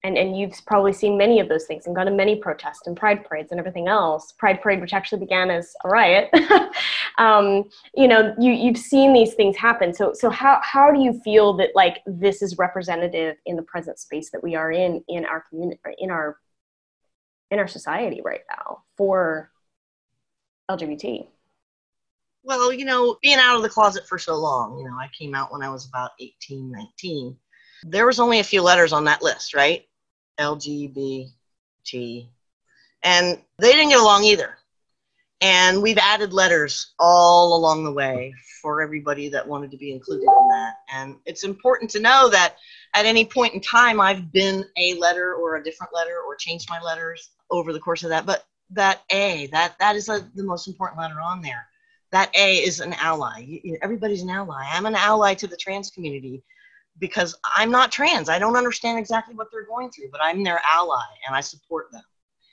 and, 0.04 0.18
and 0.18 0.38
you've 0.38 0.54
probably 0.66 0.92
seen 0.92 1.16
many 1.16 1.40
of 1.40 1.48
those 1.48 1.64
things 1.64 1.86
and 1.86 1.96
gone 1.96 2.06
to 2.06 2.12
many 2.12 2.36
protests 2.36 2.86
and 2.86 2.96
pride 2.96 3.24
parades 3.24 3.50
and 3.50 3.58
everything 3.58 3.88
else 3.88 4.32
pride 4.32 4.60
parade 4.62 4.80
which 4.80 4.92
actually 4.92 5.18
began 5.18 5.50
as 5.50 5.74
a 5.84 5.88
riot 5.88 6.28
um, 7.18 7.64
you 7.96 8.06
know 8.06 8.34
you, 8.38 8.52
you've 8.52 8.78
seen 8.78 9.12
these 9.12 9.34
things 9.34 9.56
happen 9.56 9.92
so 9.92 10.12
so 10.12 10.30
how, 10.30 10.60
how 10.62 10.92
do 10.92 11.00
you 11.00 11.18
feel 11.24 11.54
that 11.54 11.70
like 11.74 12.02
this 12.06 12.42
is 12.42 12.58
representative 12.58 13.36
in 13.46 13.56
the 13.56 13.62
present 13.62 13.98
space 13.98 14.30
that 14.30 14.42
we 14.42 14.54
are 14.54 14.70
in 14.70 15.02
in 15.08 15.24
our 15.24 15.44
community 15.48 15.80
in 15.98 16.10
our 16.10 16.36
in 17.50 17.58
our 17.58 17.68
society 17.68 18.20
right 18.22 18.42
now 18.50 18.82
for 18.96 19.50
lgbt 20.70 21.26
well, 22.46 22.74
you 22.74 22.84
know, 22.84 23.16
being 23.22 23.38
out 23.38 23.56
of 23.56 23.62
the 23.62 23.70
closet 23.70 24.06
for 24.06 24.18
so 24.18 24.36
long, 24.36 24.78
you 24.78 24.84
know, 24.84 24.94
I 25.00 25.08
came 25.18 25.34
out 25.34 25.50
when 25.50 25.62
I 25.62 25.70
was 25.70 25.86
about 25.86 26.10
18, 26.20 26.70
19. 26.70 27.34
There 27.84 28.04
was 28.04 28.20
only 28.20 28.38
a 28.38 28.44
few 28.44 28.60
letters 28.60 28.92
on 28.92 29.04
that 29.04 29.22
list, 29.22 29.54
right? 29.54 29.86
LGBT. 30.38 31.28
And 33.02 33.38
they 33.58 33.72
didn't 33.72 33.90
get 33.90 34.00
along 34.00 34.24
either. 34.24 34.56
And 35.40 35.82
we've 35.82 35.98
added 35.98 36.32
letters 36.32 36.94
all 36.98 37.56
along 37.56 37.84
the 37.84 37.92
way 37.92 38.32
for 38.62 38.80
everybody 38.80 39.28
that 39.28 39.46
wanted 39.46 39.70
to 39.72 39.76
be 39.76 39.92
included 39.92 40.22
in 40.22 40.48
that. 40.48 40.76
And 40.90 41.16
it's 41.26 41.44
important 41.44 41.90
to 41.90 42.00
know 42.00 42.30
that 42.30 42.56
at 42.94 43.04
any 43.04 43.26
point 43.26 43.52
in 43.52 43.60
time, 43.60 44.00
I've 44.00 44.32
been 44.32 44.64
a 44.78 44.94
letter 44.94 45.34
or 45.34 45.56
a 45.56 45.62
different 45.62 45.92
letter 45.92 46.20
or 46.26 46.34
changed 46.36 46.70
my 46.70 46.80
letters 46.80 47.30
over 47.50 47.72
the 47.72 47.80
course 47.80 48.04
of 48.04 48.08
that. 48.10 48.24
But 48.24 48.46
that 48.70 49.02
A, 49.10 49.48
that, 49.48 49.78
that 49.80 49.96
is 49.96 50.08
a, 50.08 50.26
the 50.34 50.44
most 50.44 50.66
important 50.66 50.98
letter 50.98 51.20
on 51.20 51.42
there 51.42 51.66
that 52.14 52.30
A 52.36 52.58
is 52.58 52.78
an 52.78 52.92
ally. 52.92 53.58
Everybody's 53.82 54.22
an 54.22 54.30
ally. 54.30 54.64
I'm 54.70 54.86
an 54.86 54.94
ally 54.94 55.34
to 55.34 55.48
the 55.48 55.56
trans 55.56 55.90
community 55.90 56.44
because 56.98 57.36
I'm 57.56 57.70
not 57.70 57.92
trans. 57.92 58.28
I 58.28 58.38
don't 58.38 58.56
understand 58.56 58.98
exactly 58.98 59.34
what 59.34 59.48
they're 59.50 59.66
going 59.66 59.90
through, 59.90 60.10
but 60.10 60.20
I'm 60.22 60.42
their 60.42 60.60
ally 60.70 61.02
and 61.26 61.34
I 61.34 61.40
support 61.40 61.90
them. 61.92 62.02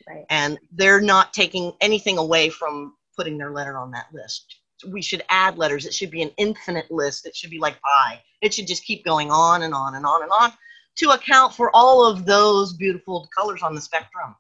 Right. 0.07 0.25
And 0.29 0.57
they're 0.71 1.01
not 1.01 1.33
taking 1.33 1.74
anything 1.79 2.17
away 2.17 2.50
from 2.50 2.95
putting 3.15 3.38
their 3.38 3.51
letter 3.51 3.77
on 3.77 3.91
that 3.91 4.07
list. 4.13 4.57
We 4.88 5.01
should 5.01 5.24
add 5.29 5.57
letters. 5.57 5.86
It 5.86 5.93
should 5.93 6.10
be 6.10 6.24
an 6.24 6.31
infinite 6.38 6.89
list. 6.89 7.27
It 7.27 7.36
should 7.36 7.51
be 7.51 7.60
like 7.60 7.77
I. 7.86 8.19
It 8.41 8.53
should 8.53 8.65
just 8.65 8.83
keep 8.83 9.05
going 9.05 9.29
on 9.29 9.62
and 9.62 9.75
on 9.75 9.93
and 9.95 10.05
on 10.05 10.24
and 10.24 10.31
on 10.31 10.53
to 10.98 11.12
account 11.12 11.53
for 11.53 11.69
all 11.75 12.05
of 12.05 12.25
those 12.25 12.74
beautiful 12.74 13.29
colors 13.36 13.62
on 13.62 13.75
the 13.75 13.81
spectrum 13.81 14.36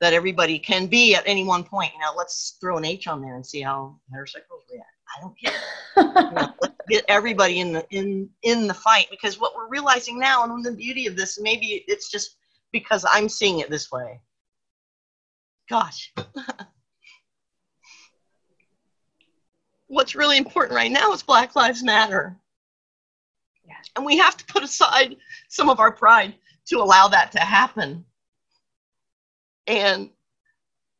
that 0.00 0.12
everybody 0.12 0.58
can 0.58 0.86
be 0.86 1.14
at 1.14 1.22
any 1.26 1.44
one 1.44 1.64
point. 1.64 1.92
Now 1.98 2.12
let's 2.14 2.58
throw 2.60 2.76
an 2.76 2.84
H 2.84 3.06
on 3.06 3.22
there 3.22 3.34
and 3.34 3.44
see 3.44 3.62
how 3.62 3.98
heterosexuals 4.14 4.70
react. 4.70 4.90
I 5.16 5.20
don't 5.20 5.38
care. 5.38 5.52
you 5.96 6.30
know, 6.32 6.52
let's 6.60 6.74
get 6.88 7.04
everybody 7.08 7.60
in 7.60 7.72
the 7.72 7.86
in 7.90 8.28
in 8.42 8.66
the 8.66 8.74
fight 8.74 9.06
because 9.10 9.40
what 9.40 9.54
we're 9.54 9.68
realizing 9.68 10.18
now, 10.18 10.44
and 10.44 10.64
the 10.64 10.72
beauty 10.72 11.06
of 11.06 11.16
this, 11.16 11.38
maybe 11.40 11.84
it's 11.86 12.10
just 12.10 12.36
because 12.72 13.04
I'm 13.10 13.28
seeing 13.28 13.60
it 13.60 13.70
this 13.70 13.90
way. 13.90 14.20
Gosh. 15.68 16.12
What's 19.88 20.16
really 20.16 20.36
important 20.36 20.74
right 20.74 20.90
now 20.90 21.12
is 21.12 21.22
Black 21.22 21.54
Lives 21.54 21.82
Matter. 21.82 22.36
Yes. 23.66 23.88
And 23.94 24.04
we 24.04 24.16
have 24.18 24.36
to 24.36 24.44
put 24.46 24.64
aside 24.64 25.16
some 25.48 25.70
of 25.70 25.80
our 25.80 25.92
pride 25.92 26.34
to 26.66 26.78
allow 26.78 27.08
that 27.08 27.30
to 27.32 27.38
happen 27.38 28.04
and 29.66 30.10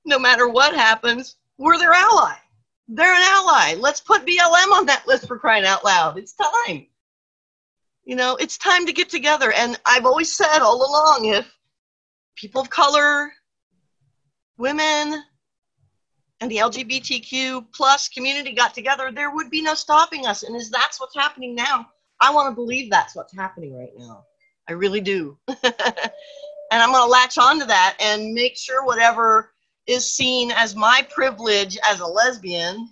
no 0.05 0.19
matter 0.19 0.49
what 0.49 0.75
happens, 0.75 1.37
we're 1.59 1.79
their 1.79 1.93
ally. 1.93 2.35
They're 2.89 3.15
an 3.15 3.23
ally. 3.23 3.75
Let's 3.79 4.01
put 4.01 4.27
BLM 4.27 4.73
on 4.73 4.87
that 4.87 5.07
list 5.07 5.27
for 5.27 5.39
crying 5.39 5.65
out 5.65 5.85
loud. 5.85 6.19
It's 6.19 6.35
time. 6.35 6.87
You 8.05 8.15
know, 8.15 8.37
it's 8.37 8.57
time 8.57 8.87
to 8.87 8.93
get 8.93 9.09
together. 9.09 9.53
And 9.53 9.79
I've 9.85 10.07
always 10.07 10.37
said 10.37 10.61
all 10.61 10.77
along 10.77 11.25
if 11.25 11.53
people 12.37 12.61
of 12.61 12.71
color, 12.71 13.33
women, 14.57 15.23
and 16.41 16.51
the 16.51 16.59
LGBTQ 16.59 17.67
plus 17.73 18.09
community 18.09 18.53
got 18.53 18.75
together, 18.75 19.11
there 19.11 19.35
would 19.35 19.51
be 19.51 19.63
no 19.63 19.75
stopping 19.75 20.27
us. 20.27 20.43
And 20.45 20.55
is 20.55 20.71
that's 20.71 21.01
what's 21.01 21.17
happening 21.17 21.55
now? 21.55 21.87
I 22.21 22.33
want 22.33 22.51
to 22.51 22.55
believe 22.55 22.91
that's 22.91 23.17
what's 23.17 23.35
happening 23.35 23.77
right 23.77 23.93
now. 23.97 24.25
I 24.69 24.73
really 24.73 25.01
do. 25.01 25.39
and 25.49 25.63
I'm 26.71 26.93
going 26.93 27.05
to 27.05 27.11
latch 27.11 27.39
onto 27.39 27.67
that 27.67 27.97
and 28.01 28.33
make 28.33 28.57
sure 28.57 28.85
whatever 28.85 29.53
is 29.87 30.11
seen 30.11 30.51
as 30.51 30.75
my 30.75 31.07
privilege 31.11 31.79
as 31.89 32.01
a 32.01 32.07
lesbian, 32.07 32.91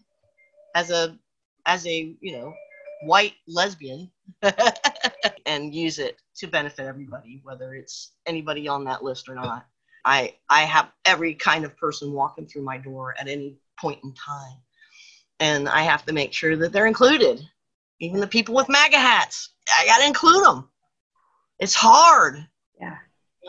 as 0.75 0.91
a 0.91 1.19
as 1.67 1.87
a 1.87 2.15
you 2.21 2.33
know 2.33 2.55
white 3.03 3.35
lesbian, 3.49 4.11
and 5.47 5.75
use 5.75 5.99
it 5.99 6.17
to 6.37 6.47
benefit 6.47 6.87
everybody, 6.87 7.41
whether 7.43 7.75
it's 7.75 8.13
anybody 8.27 8.69
on 8.69 8.85
that 8.85 9.03
list 9.03 9.29
or 9.29 9.35
not. 9.35 9.67
I 10.05 10.35
I 10.49 10.63
have 10.63 10.91
every 11.05 11.35
kind 11.35 11.65
of 11.65 11.77
person 11.77 12.13
walking 12.13 12.47
through 12.47 12.63
my 12.63 12.79
door 12.79 13.15
at 13.19 13.29
any 13.29 13.57
point 13.79 14.01
in 14.05 14.13
time, 14.15 14.59
and 15.41 15.69
I 15.69 15.83
have 15.83 16.05
to 16.07 16.13
make 16.13 16.33
sure 16.33 16.57
that 16.57 16.73
they're 16.73 16.87
included. 16.87 17.41
Even 18.01 18.21
the 18.21 18.27
people 18.27 18.55
with 18.55 18.69
MAGA 18.69 18.99
hats, 18.99 19.51
I 19.79 19.87
got 19.87 19.99
to 19.99 20.07
include 20.07 20.45
them. 20.45 20.69
It's 21.61 21.75
hard. 21.75 22.45
Yeah 22.81 22.97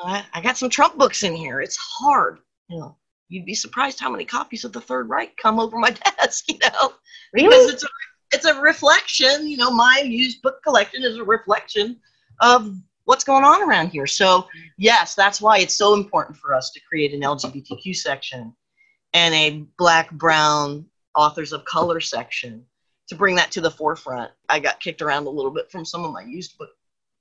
I, 0.03 0.25
I 0.33 0.41
got 0.41 0.57
some 0.57 0.69
Trump 0.69 0.97
books 0.97 1.23
in 1.23 1.35
here. 1.35 1.61
It's 1.61 1.77
hard. 1.77 2.39
You 2.69 2.79
know, 2.79 2.97
you'd 3.29 3.45
be 3.45 3.55
surprised 3.55 3.99
how 3.99 4.09
many 4.09 4.25
copies 4.25 4.63
of 4.63 4.73
the 4.73 4.81
Third 4.81 5.09
Reich 5.09 5.35
come 5.37 5.59
over 5.59 5.77
my 5.77 5.91
desk. 6.19 6.45
You 6.47 6.59
know, 6.59 6.93
really? 7.33 7.47
because 7.49 7.73
it's 7.73 7.83
a 7.83 7.87
it's 8.31 8.45
a 8.45 8.59
reflection. 8.59 9.47
You 9.47 9.57
know, 9.57 9.71
my 9.71 10.01
used 10.05 10.41
book 10.41 10.61
collection 10.63 11.03
is 11.03 11.17
a 11.17 11.23
reflection 11.23 11.97
of 12.41 12.75
what's 13.05 13.23
going 13.23 13.43
on 13.43 13.67
around 13.67 13.89
here. 13.89 14.07
So 14.07 14.47
yes, 14.77 15.15
that's 15.15 15.41
why 15.41 15.59
it's 15.59 15.75
so 15.75 15.93
important 15.93 16.37
for 16.37 16.53
us 16.53 16.71
to 16.71 16.79
create 16.87 17.13
an 17.13 17.21
LGBTQ 17.21 17.95
section 17.95 18.53
and 19.13 19.33
a 19.33 19.65
Black, 19.77 20.11
Brown, 20.11 20.85
authors 21.15 21.53
of 21.53 21.63
color 21.65 21.99
section 21.99 22.65
to 23.07 23.15
bring 23.15 23.35
that 23.35 23.51
to 23.51 23.61
the 23.61 23.71
forefront. 23.71 24.31
I 24.49 24.59
got 24.59 24.79
kicked 24.79 25.01
around 25.01 25.27
a 25.27 25.29
little 25.29 25.51
bit 25.51 25.71
from 25.71 25.85
some 25.85 26.03
of 26.03 26.11
my 26.11 26.23
used 26.23 26.57
book 26.57 26.69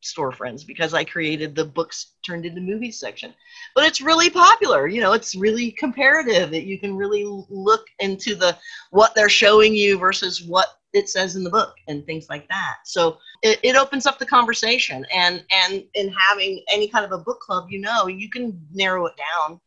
store 0.05 0.33
friends 0.33 0.65
because 0.65 0.95
I 0.95 1.05
created 1.05 1.55
the 1.55 1.65
books 1.65 2.15
turned 2.25 2.47
into 2.47 2.61
movies 2.61 2.99
section. 2.99 3.35
But 3.75 3.85
it's 3.85 4.01
really 4.01 4.31
popular. 4.31 4.87
You 4.87 5.01
know, 5.01 5.13
it's 5.13 5.35
really 5.35 5.71
comparative. 5.73 6.51
That 6.51 6.65
you 6.65 6.79
can 6.79 6.97
really 6.97 7.25
look 7.49 7.87
into 7.99 8.35
the 8.35 8.57
what 8.91 9.15
they're 9.15 9.29
showing 9.29 9.75
you 9.75 9.99
versus 9.99 10.43
what 10.43 10.69
it 10.93 11.09
says 11.09 11.37
in 11.37 11.45
the 11.45 11.51
book 11.51 11.75
and 11.89 12.07
things 12.07 12.27
like 12.31 12.49
that. 12.49 12.77
So 12.85 13.19
it, 13.43 13.59
it 13.63 13.77
opens 13.77 14.07
up 14.07 14.19
the 14.19 14.27
conversation. 14.27 15.05
And 15.15 15.45
and 15.51 15.85
in 15.95 16.13
having 16.13 16.65
any 16.71 16.89
kind 16.89 17.05
of 17.05 17.13
a 17.13 17.23
book 17.23 17.41
club, 17.41 17.67
you 17.69 17.81
know, 17.81 18.07
you 18.07 18.31
can 18.31 18.61
narrow 18.73 19.07
it 19.07 19.15
down 19.17 19.61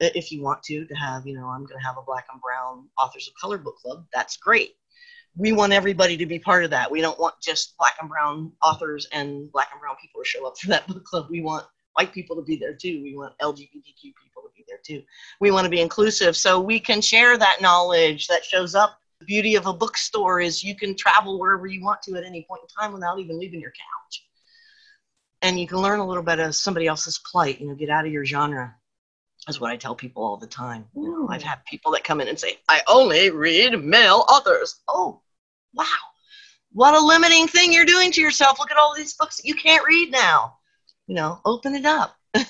uh, 0.00 0.08
if 0.14 0.32
you 0.32 0.42
want 0.42 0.62
to 0.64 0.86
to 0.86 0.94
have. 0.94 1.26
You 1.26 1.34
know, 1.34 1.46
I'm 1.46 1.64
going 1.64 1.78
to 1.78 1.86
have 1.86 1.98
a 1.98 2.02
black 2.02 2.26
and 2.32 2.40
brown 2.40 2.88
authors 2.98 3.28
of 3.28 3.34
color 3.40 3.58
book 3.58 3.76
club. 3.76 4.04
That's 4.12 4.36
great. 4.36 4.74
We 5.36 5.52
want 5.52 5.72
everybody 5.72 6.16
to 6.16 6.26
be 6.26 6.38
part 6.38 6.64
of 6.64 6.70
that. 6.70 6.90
We 6.90 7.00
don't 7.00 7.18
want 7.18 7.34
just 7.40 7.76
black 7.78 7.94
and 8.00 8.08
brown 8.08 8.52
authors 8.62 9.06
and 9.12 9.50
black 9.52 9.68
and 9.72 9.80
brown 9.80 9.96
people 10.00 10.22
to 10.22 10.28
show 10.28 10.46
up 10.46 10.58
for 10.58 10.68
that 10.68 10.86
book 10.88 11.04
club. 11.04 11.26
We 11.30 11.40
want 11.40 11.66
white 11.94 12.12
people 12.12 12.36
to 12.36 12.42
be 12.42 12.56
there 12.56 12.74
too. 12.74 13.00
We 13.02 13.16
want 13.16 13.34
LGBTQ 13.40 14.02
people 14.22 14.42
to 14.42 14.50
be 14.56 14.64
there 14.68 14.80
too. 14.84 15.02
We 15.40 15.50
want 15.50 15.64
to 15.64 15.70
be 15.70 15.80
inclusive 15.80 16.36
so 16.36 16.60
we 16.60 16.80
can 16.80 17.00
share 17.00 17.36
that 17.38 17.60
knowledge 17.60 18.26
that 18.28 18.44
shows 18.44 18.74
up. 18.74 18.98
The 19.20 19.26
beauty 19.26 19.54
of 19.54 19.66
a 19.66 19.72
bookstore 19.72 20.40
is 20.40 20.64
you 20.64 20.74
can 20.74 20.96
travel 20.96 21.38
wherever 21.38 21.66
you 21.66 21.82
want 21.84 22.00
to 22.02 22.16
at 22.16 22.24
any 22.24 22.44
point 22.48 22.62
in 22.62 22.68
time 22.68 22.92
without 22.92 23.18
even 23.18 23.38
leaving 23.38 23.60
your 23.60 23.72
couch. 23.72 24.24
And 25.42 25.60
you 25.60 25.66
can 25.66 25.78
learn 25.78 26.00
a 26.00 26.06
little 26.06 26.22
bit 26.22 26.38
of 26.38 26.54
somebody 26.54 26.86
else's 26.86 27.20
plight, 27.30 27.60
you 27.60 27.68
know, 27.68 27.74
get 27.74 27.90
out 27.90 28.06
of 28.06 28.12
your 28.12 28.24
genre. 28.24 28.74
That's 29.46 29.60
what 29.60 29.70
I 29.70 29.76
tell 29.76 29.94
people 29.94 30.22
all 30.22 30.36
the 30.36 30.46
time. 30.46 30.86
You 30.94 31.10
know, 31.10 31.28
I've 31.28 31.42
had 31.42 31.64
people 31.64 31.92
that 31.92 32.04
come 32.04 32.20
in 32.20 32.28
and 32.28 32.38
say, 32.38 32.58
I 32.68 32.82
only 32.86 33.30
read 33.30 33.82
male 33.82 34.24
authors. 34.28 34.80
Oh, 34.86 35.22
wow. 35.74 35.84
What 36.72 36.94
a 36.94 37.04
limiting 37.04 37.48
thing 37.48 37.72
you're 37.72 37.84
doing 37.84 38.12
to 38.12 38.20
yourself. 38.20 38.58
Look 38.60 38.70
at 38.70 38.76
all 38.76 38.94
these 38.94 39.14
books 39.14 39.38
that 39.38 39.46
you 39.46 39.54
can't 39.54 39.84
read 39.86 40.12
now 40.12 40.54
you 41.10 41.16
know, 41.16 41.40
open 41.44 41.74
it 41.74 41.84
up. 41.84 42.16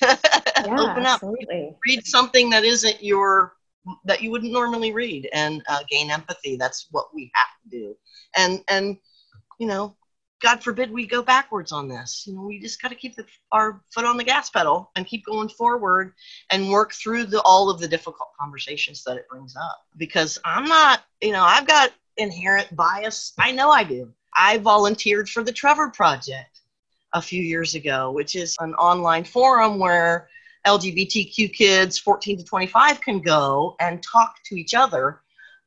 Yeah, 0.63 0.79
open 0.79 1.07
up. 1.07 1.23
Absolutely. 1.23 1.75
Read 1.87 2.05
something 2.05 2.51
that 2.51 2.63
isn't 2.63 3.01
your 3.01 3.53
that 4.05 4.21
you 4.21 4.29
wouldn't 4.29 4.53
normally 4.53 4.91
read 4.91 5.27
and 5.33 5.63
uh, 5.67 5.79
gain 5.89 6.11
empathy. 6.11 6.55
That's 6.55 6.87
what 6.91 7.07
we 7.15 7.31
have 7.33 7.47
to 7.63 7.69
do. 7.75 7.95
And 8.37 8.61
and 8.67 8.97
you 9.59 9.65
know, 9.65 9.95
God 10.41 10.63
forbid 10.63 10.91
we 10.91 11.05
go 11.05 11.21
backwards 11.21 11.71
on 11.71 11.87
this. 11.87 12.25
You 12.25 12.33
know, 12.33 12.41
we 12.41 12.59
just 12.59 12.81
got 12.81 12.89
to 12.89 12.95
keep 12.95 13.15
the, 13.15 13.25
our 13.51 13.81
foot 13.91 14.05
on 14.05 14.17
the 14.17 14.23
gas 14.23 14.49
pedal 14.49 14.89
and 14.95 15.05
keep 15.05 15.25
going 15.25 15.49
forward 15.49 16.13
and 16.49 16.69
work 16.69 16.93
through 16.93 17.25
the, 17.25 17.41
all 17.41 17.69
of 17.69 17.79
the 17.79 17.87
difficult 17.87 18.29
conversations 18.39 19.03
that 19.03 19.17
it 19.17 19.29
brings 19.29 19.55
up. 19.55 19.85
Because 19.97 20.39
I'm 20.43 20.65
not, 20.65 21.03
you 21.21 21.31
know, 21.31 21.43
I've 21.43 21.67
got 21.67 21.91
inherent 22.17 22.75
bias. 22.75 23.33
I 23.39 23.51
know 23.51 23.69
I 23.69 23.83
do. 23.83 24.11
I 24.35 24.57
volunteered 24.57 25.29
for 25.29 25.43
the 25.43 25.51
Trevor 25.51 25.89
Project 25.89 26.61
a 27.13 27.21
few 27.21 27.41
years 27.41 27.75
ago, 27.75 28.11
which 28.11 28.35
is 28.35 28.55
an 28.59 28.73
online 28.75 29.23
forum 29.23 29.77
where 29.77 30.29
LGBTQ 30.65 31.53
kids 31.53 31.97
14 31.99 32.37
to 32.37 32.43
25 32.43 33.01
can 33.01 33.19
go 33.19 33.75
and 33.79 34.01
talk 34.01 34.35
to 34.45 34.55
each 34.55 34.73
other 34.73 35.20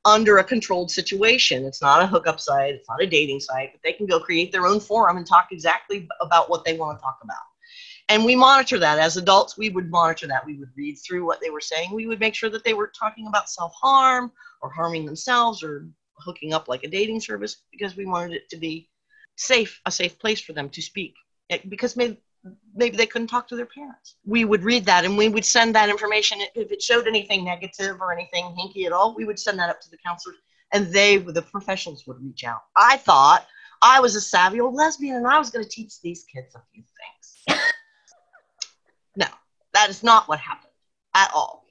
under 0.04 0.38
a 0.38 0.44
controlled 0.44 0.90
situation. 0.90 1.64
It's 1.64 1.82
not 1.82 2.02
a 2.02 2.06
hookup 2.06 2.40
site, 2.40 2.74
it's 2.74 2.88
not 2.88 3.02
a 3.02 3.06
dating 3.06 3.40
site, 3.40 3.72
but 3.72 3.80
they 3.82 3.92
can 3.92 4.06
go 4.06 4.20
create 4.20 4.52
their 4.52 4.66
own 4.66 4.80
forum 4.80 5.16
and 5.16 5.26
talk 5.26 5.48
exactly 5.50 6.08
about 6.20 6.50
what 6.50 6.64
they 6.64 6.76
want 6.76 6.98
to 6.98 7.02
talk 7.02 7.18
about. 7.22 7.38
And 8.10 8.24
we 8.24 8.36
monitor 8.36 8.78
that 8.78 8.98
as 8.98 9.16
adults. 9.16 9.56
We 9.56 9.70
would 9.70 9.90
monitor 9.90 10.26
that. 10.26 10.44
We 10.44 10.58
would 10.58 10.68
read 10.76 10.96
through 10.96 11.24
what 11.24 11.40
they 11.40 11.48
were 11.48 11.60
saying. 11.60 11.94
We 11.94 12.06
would 12.06 12.20
make 12.20 12.34
sure 12.34 12.50
that 12.50 12.62
they 12.62 12.74
were 12.74 12.92
talking 12.98 13.26
about 13.26 13.48
self 13.48 13.72
harm 13.80 14.30
or 14.60 14.70
harming 14.70 15.06
themselves 15.06 15.62
or 15.62 15.88
hooking 16.18 16.52
up 16.52 16.68
like 16.68 16.84
a 16.84 16.88
dating 16.88 17.20
service 17.20 17.62
because 17.70 17.96
we 17.96 18.04
wanted 18.04 18.34
it 18.34 18.48
to 18.50 18.56
be 18.56 18.90
safe, 19.36 19.80
a 19.86 19.90
safe 19.90 20.18
place 20.18 20.40
for 20.40 20.52
them 20.52 20.68
to 20.68 20.82
speak 20.82 21.14
because 21.68 21.96
maybe 21.96 22.18
maybe 22.74 22.96
they 22.96 23.06
couldn't 23.06 23.28
talk 23.28 23.48
to 23.48 23.56
their 23.56 23.66
parents. 23.66 24.16
We 24.24 24.44
would 24.44 24.62
read 24.62 24.84
that 24.86 25.04
and 25.04 25.16
we 25.16 25.28
would 25.28 25.44
send 25.44 25.74
that 25.74 25.88
information. 25.88 26.40
If 26.54 26.70
it 26.70 26.82
showed 26.82 27.06
anything 27.06 27.44
negative 27.44 28.00
or 28.00 28.12
anything 28.12 28.44
hinky 28.58 28.86
at 28.86 28.92
all, 28.92 29.14
we 29.14 29.24
would 29.24 29.38
send 29.38 29.58
that 29.58 29.70
up 29.70 29.80
to 29.82 29.90
the 29.90 29.98
counselors 29.98 30.36
and 30.72 30.92
they, 30.92 31.18
the 31.18 31.42
professionals, 31.42 32.06
would 32.06 32.22
reach 32.22 32.44
out. 32.44 32.62
I 32.76 32.96
thought 32.98 33.46
I 33.82 34.00
was 34.00 34.16
a 34.16 34.20
savvy 34.20 34.60
old 34.60 34.74
lesbian 34.74 35.16
and 35.16 35.26
I 35.26 35.38
was 35.38 35.50
going 35.50 35.64
to 35.64 35.70
teach 35.70 36.00
these 36.00 36.24
kids 36.24 36.54
a 36.54 36.62
few 36.72 36.82
things. 37.46 37.60
no, 39.16 39.26
that 39.72 39.90
is 39.90 40.02
not 40.02 40.28
what 40.28 40.38
happened 40.38 40.72
at 41.14 41.30
all. 41.34 41.64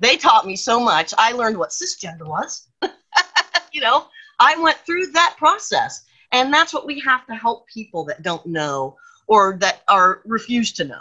They 0.00 0.16
taught 0.16 0.46
me 0.46 0.56
so 0.56 0.80
much. 0.80 1.12
I 1.18 1.32
learned 1.32 1.58
what 1.58 1.70
cisgender 1.70 2.26
was. 2.26 2.68
you 3.72 3.80
know, 3.80 4.06
I 4.38 4.56
went 4.58 4.78
through 4.78 5.08
that 5.08 5.34
process. 5.36 6.04
And 6.32 6.52
that's 6.52 6.72
what 6.72 6.86
we 6.86 7.00
have 7.00 7.26
to 7.26 7.34
help 7.34 7.66
people 7.68 8.04
that 8.04 8.22
don't 8.22 8.46
know 8.46 8.96
or 9.30 9.56
that 9.60 9.82
are 9.86 10.22
refused 10.26 10.76
to 10.76 10.84
know. 10.84 11.00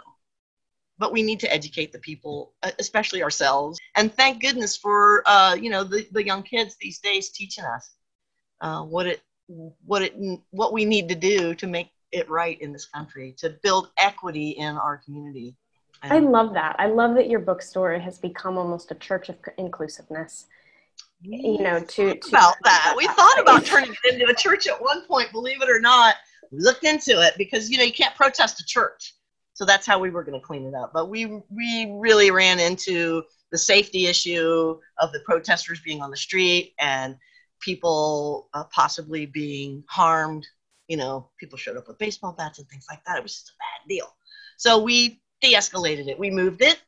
But 0.99 1.11
we 1.11 1.23
need 1.23 1.39
to 1.39 1.51
educate 1.51 1.91
the 1.91 1.99
people, 1.99 2.53
especially 2.77 3.23
ourselves. 3.23 3.79
And 3.95 4.13
thank 4.13 4.41
goodness 4.41 4.77
for 4.77 5.23
uh, 5.25 5.55
you 5.59 5.69
know 5.69 5.83
the, 5.83 6.07
the 6.11 6.25
young 6.25 6.43
kids 6.43 6.77
these 6.79 6.99
days 6.99 7.29
teaching 7.29 7.65
us 7.65 7.95
uh, 8.61 8.83
what 8.83 9.07
it 9.07 9.21
what 9.47 10.03
it 10.03 10.13
what 10.51 10.71
we 10.71 10.85
need 10.85 11.09
to 11.09 11.15
do 11.15 11.55
to 11.55 11.67
make 11.67 11.89
it 12.11 12.29
right 12.29 12.59
in 12.61 12.71
this 12.71 12.85
country 12.85 13.33
to 13.37 13.49
build 13.63 13.89
equity 13.97 14.51
in 14.51 14.77
our 14.77 14.97
community. 14.97 15.55
And 16.03 16.13
I 16.13 16.19
love 16.19 16.53
that. 16.53 16.75
I 16.79 16.87
love 16.87 17.15
that 17.15 17.29
your 17.29 17.39
bookstore 17.39 17.97
has 17.97 18.19
become 18.19 18.57
almost 18.57 18.91
a 18.91 18.95
church 18.95 19.29
of 19.29 19.35
inclusiveness 19.57 20.45
you 21.21 21.61
know, 21.61 21.79
to, 21.79 22.15
to 22.15 22.29
about 22.29 22.55
that. 22.63 22.93
We 22.95 23.07
thought 23.07 23.39
about 23.39 23.65
turning 23.65 23.91
it 23.91 24.13
into 24.13 24.25
a 24.27 24.33
church 24.33 24.67
at 24.67 24.81
one 24.81 25.05
point, 25.05 25.31
believe 25.31 25.61
it 25.61 25.69
or 25.69 25.79
not. 25.79 26.15
We 26.51 26.59
looked 26.59 26.85
into 26.85 27.21
it 27.21 27.33
because 27.37 27.69
you 27.69 27.77
know 27.77 27.83
you 27.83 27.93
can't 27.93 28.15
protest 28.15 28.59
a 28.59 28.65
church, 28.65 29.13
so 29.53 29.65
that's 29.65 29.85
how 29.85 29.99
we 29.99 30.09
were 30.09 30.23
going 30.23 30.39
to 30.39 30.45
clean 30.45 30.65
it 30.65 30.73
up. 30.73 30.91
But 30.93 31.09
we 31.09 31.25
we 31.49 31.91
really 31.97 32.31
ran 32.31 32.59
into 32.59 33.23
the 33.51 33.57
safety 33.57 34.07
issue 34.07 34.79
of 34.99 35.11
the 35.11 35.19
protesters 35.25 35.81
being 35.81 36.01
on 36.01 36.11
the 36.11 36.17
street 36.17 36.73
and 36.79 37.17
people 37.59 38.47
uh, 38.53 38.63
possibly 38.65 39.25
being 39.25 39.83
harmed. 39.87 40.47
You 40.87 40.97
know, 40.97 41.29
people 41.39 41.57
showed 41.57 41.77
up 41.77 41.87
with 41.87 41.99
baseball 41.99 42.31
bats 42.31 42.59
and 42.59 42.67
things 42.67 42.85
like 42.89 43.03
that. 43.05 43.17
It 43.17 43.23
was 43.23 43.33
just 43.33 43.49
a 43.49 43.57
bad 43.59 43.87
deal. 43.87 44.15
So 44.57 44.81
we 44.81 45.21
de-escalated 45.41 46.07
it. 46.07 46.17
We 46.17 46.31
moved 46.31 46.61
it. 46.61 46.81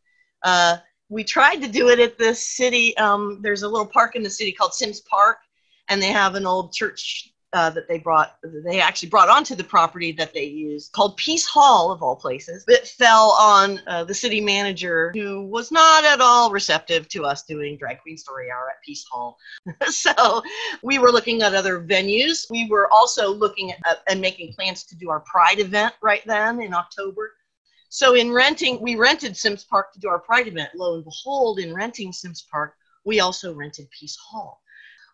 Uh, 0.44 0.78
we 1.12 1.26
tried 1.26 1.58
to 1.58 1.68
do 1.68 1.90
it 1.90 2.00
at 2.00 2.18
the 2.18 2.34
city. 2.34 2.96
Um, 2.98 3.40
there's 3.42 3.64
a 3.64 3.68
little 3.68 3.86
park 3.86 4.16
in 4.16 4.24
the 4.24 4.30
city 4.30 4.54
called 4.54 4.74
Sims 4.74 5.02
Park, 5.02 5.40
and 5.90 6.02
they 6.02 6.08
have 6.08 6.36
an 6.36 6.48
old 6.48 6.72
church 6.72 7.34
uh, 7.52 7.70
that 7.72 7.90
they 7.90 8.00
brought. 8.00 8.38
They 8.64 8.80
actually 8.80 9.10
brought 9.10 9.28
onto 9.28 9.54
the 9.54 9.64
property 9.66 10.14
that 10.14 10.34
they 10.34 10.46
used 10.46 10.94
called 10.94 11.18
Peace 11.18 11.46
Hall 11.46 11.92
of 11.92 12.02
all 12.02 12.16
places. 12.16 12.64
It 12.70 12.88
fell 12.88 13.32
on 13.38 13.82
uh, 13.88 14.06
the 14.06 14.14
city 14.14 14.40
manager 14.40 15.12
who 15.14 15.46
was 15.48 15.70
not 15.70 16.06
at 16.06 16.22
all 16.22 16.50
receptive 16.50 17.10
to 17.10 17.26
us 17.26 17.44
doing 17.44 17.78
drag 17.78 18.00
queen 18.00 18.18
story 18.18 18.50
hour 18.50 18.70
at 18.70 18.82
Peace 18.82 19.06
Hall. 19.12 19.38
so 19.90 20.42
we 20.82 20.98
were 20.98 21.12
looking 21.12 21.42
at 21.42 21.54
other 21.54 21.82
venues. 21.82 22.50
We 22.50 22.70
were 22.70 22.88
also 22.90 23.34
looking 23.34 23.72
at 23.72 24.02
and 24.08 24.22
making 24.22 24.54
plans 24.54 24.86
to 24.86 24.96
do 24.96 25.10
our 25.10 25.20
Pride 25.20 25.60
event 25.60 25.94
right 26.02 26.24
then 26.26 26.62
in 26.62 26.74
October. 26.74 27.34
So 27.94 28.16
in 28.16 28.32
renting, 28.32 28.80
we 28.80 28.96
rented 28.96 29.36
Sims 29.36 29.66
Park 29.66 29.92
to 29.92 30.00
do 30.00 30.08
our 30.08 30.18
Pride 30.18 30.48
event. 30.48 30.70
Lo 30.76 30.96
and 30.96 31.04
behold, 31.04 31.60
in 31.60 31.74
renting 31.74 32.14
Sims 32.14 32.48
Park, 32.50 32.74
we 33.04 33.20
also 33.20 33.54
rented 33.54 33.90
Peace 33.92 34.16
Hall. 34.16 34.62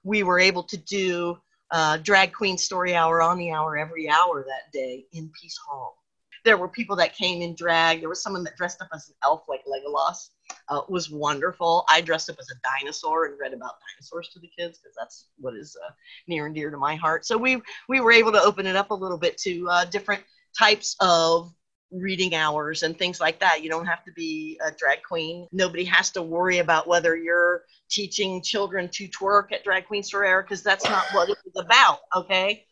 We 0.03 0.21
were 0.21 0.39
able 0.39 0.61
to 0.61 0.77
do 0.77 1.39
uh, 1.71 1.97
drag 1.97 2.33
queen 2.33 2.55
story 2.55 2.93
hour 2.93 3.19
on 3.19 3.39
the 3.39 3.49
hour 3.49 3.79
every 3.79 4.07
hour 4.07 4.45
that 4.47 4.71
day 4.71 5.07
in 5.13 5.31
Peace 5.41 5.57
Hall. 5.67 6.03
There 6.45 6.55
were 6.55 6.67
people 6.67 6.95
that 6.97 7.15
came 7.15 7.41
in 7.41 7.55
drag. 7.55 7.99
There 7.99 8.09
was 8.09 8.21
someone 8.21 8.43
that 8.43 8.57
dressed 8.57 8.79
up 8.79 8.89
as 8.93 9.09
an 9.09 9.15
elf 9.23 9.45
like 9.49 9.63
Legolas. 9.65 10.29
Uh, 10.69 10.81
it 10.87 10.89
was 10.91 11.09
wonderful. 11.09 11.83
I 11.89 12.01
dressed 12.01 12.29
up 12.29 12.37
as 12.39 12.51
a 12.51 12.79
dinosaur 12.79 13.25
and 13.25 13.39
read 13.39 13.53
about 13.53 13.77
dinosaurs 13.89 14.29
to 14.33 14.39
the 14.39 14.51
kids 14.55 14.77
because 14.77 14.95
that's 14.95 15.29
what 15.39 15.55
is 15.55 15.75
uh, 15.83 15.91
near 16.27 16.45
and 16.45 16.53
dear 16.53 16.69
to 16.69 16.77
my 16.77 16.93
heart. 16.93 17.25
So 17.25 17.39
we 17.39 17.59
we 17.89 18.01
were 18.01 18.11
able 18.11 18.33
to 18.33 18.41
open 18.41 18.67
it 18.67 18.75
up 18.75 18.91
a 18.91 18.93
little 18.93 19.17
bit 19.17 19.35
to 19.39 19.67
uh, 19.67 19.85
different 19.85 20.21
types 20.55 20.95
of 20.99 21.51
reading 21.91 22.35
hours 22.35 22.83
and 22.83 22.97
things 22.97 23.19
like 23.19 23.39
that. 23.39 23.63
You 23.63 23.69
don't 23.69 23.85
have 23.85 24.03
to 24.05 24.11
be 24.11 24.59
a 24.65 24.71
drag 24.71 25.03
queen. 25.03 25.47
Nobody 25.51 25.85
has 25.85 26.11
to 26.11 26.21
worry 26.21 26.59
about 26.59 26.87
whether 26.87 27.15
you're 27.15 27.63
teaching 27.89 28.41
children 28.41 28.89
to 28.89 29.07
twerk 29.07 29.51
at 29.51 29.63
Drag 29.63 29.87
Queen 29.87 30.03
Hour 30.13 30.43
because 30.43 30.61
that's 30.61 30.83
not 30.85 31.05
what 31.13 31.29
it 31.29 31.37
was 31.45 31.63
about, 31.65 31.99
okay? 32.15 32.65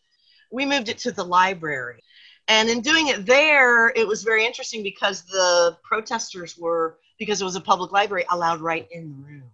We 0.51 0.65
moved 0.65 0.89
it 0.89 0.97
to 0.99 1.11
the 1.11 1.23
library. 1.23 2.01
And 2.47 2.69
in 2.69 2.81
doing 2.81 3.07
it 3.07 3.25
there, 3.25 3.89
it 3.89 4.07
was 4.07 4.23
very 4.23 4.45
interesting 4.45 4.83
because 4.83 5.23
the 5.23 5.77
protesters 5.83 6.57
were, 6.57 6.97
because 7.17 7.41
it 7.41 7.45
was 7.45 7.55
a 7.55 7.61
public 7.61 7.91
library, 7.91 8.25
allowed 8.29 8.59
right 8.59 8.87
in 8.91 9.09
the 9.09 9.15
room 9.15 9.49